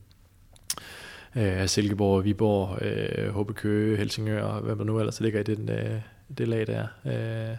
[1.36, 5.68] øh, Silkeborg, Viborg, øh, HB Køge, Helsingør, og hvad man nu ellers ligger i den,
[5.68, 6.01] øh,
[6.38, 6.86] det lag der.
[7.05, 7.57] Øh,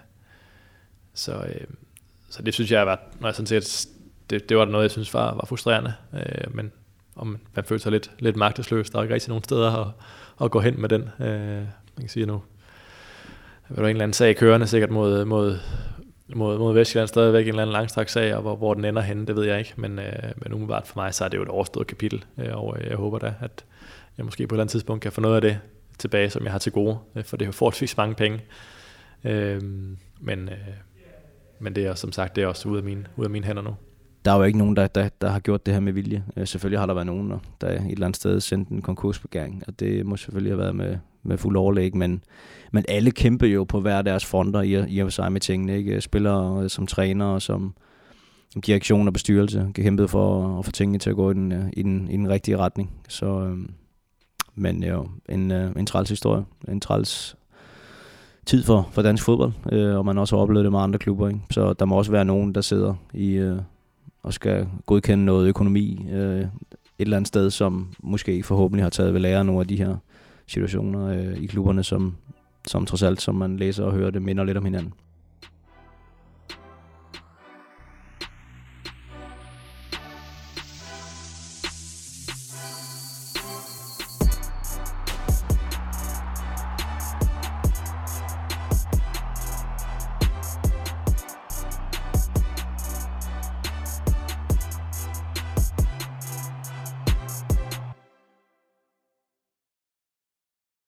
[1.13, 1.67] så, øh,
[2.29, 3.89] så det synes jeg, var, når jeg sådan set,
[4.29, 6.71] det, det var noget, jeg synes var, var frustrerende, øh, men
[7.21, 8.89] om man føler sig lidt, lidt magtesløs.
[8.89, 9.87] Der er ikke rigtig nogen steder at,
[10.41, 11.01] at gå hen med den.
[11.01, 12.41] Øh, man kan sige nu,
[13.69, 15.57] der er en eller anden sag kørende sikkert mod, mod,
[16.35, 19.25] mod, mod Vestjylland stadigvæk en eller anden langstrak sag, og hvor, hvor den ender henne,
[19.25, 19.73] det ved jeg ikke.
[19.75, 22.77] Men, øh, men umiddelbart for mig, så er det jo et overstået kapitel, øh, og
[22.79, 23.65] øh, jeg håber da, at
[24.17, 25.59] jeg måske på et eller andet tidspunkt kan få noget af det
[25.97, 28.41] tilbage, som jeg har til gode, øh, for det er jo forholdsvis mange penge.
[29.23, 29.61] Øh,
[30.19, 30.57] men, øh,
[31.59, 33.61] men det er som sagt det er også ude af mine, ude af mine hænder
[33.61, 33.75] nu.
[34.25, 36.23] Der er jo ikke nogen, der, der, der har gjort det her med vilje.
[36.37, 39.79] Øh, selvfølgelig har der været nogen, der et eller andet sted sendte en konkursbegæring, og
[39.79, 42.23] det må selvfølgelig have været med, med fuld overlæg, men,
[42.71, 45.77] men alle kæmper jo på hver deres fronter i, i og sig med tingene.
[45.77, 46.01] Ikke?
[46.01, 47.73] Spillere øh, som træner og som,
[48.49, 51.65] som direktion og bestyrelse kæmpede for at få tingene til at gå i den, øh,
[51.73, 52.91] i den, i den rigtige retning.
[53.09, 53.57] Så, øh,
[54.55, 56.45] men jo, en, øh, en træls historie.
[56.67, 57.35] En træls
[58.45, 61.27] tid for, for dansk fodbold, øh, og man også har oplevet det med andre klubber.
[61.27, 61.39] Ikke?
[61.51, 63.57] Så der må også være nogen, der sidder i øh,
[64.23, 66.47] og skal godkende noget økonomi øh, et
[66.99, 69.95] eller andet sted, som måske forhåbentlig har taget ved lære nogle af de her
[70.47, 72.15] situationer øh, i klubberne, som,
[72.67, 74.93] som trods alt, som man læser og hører det, minder lidt om hinanden.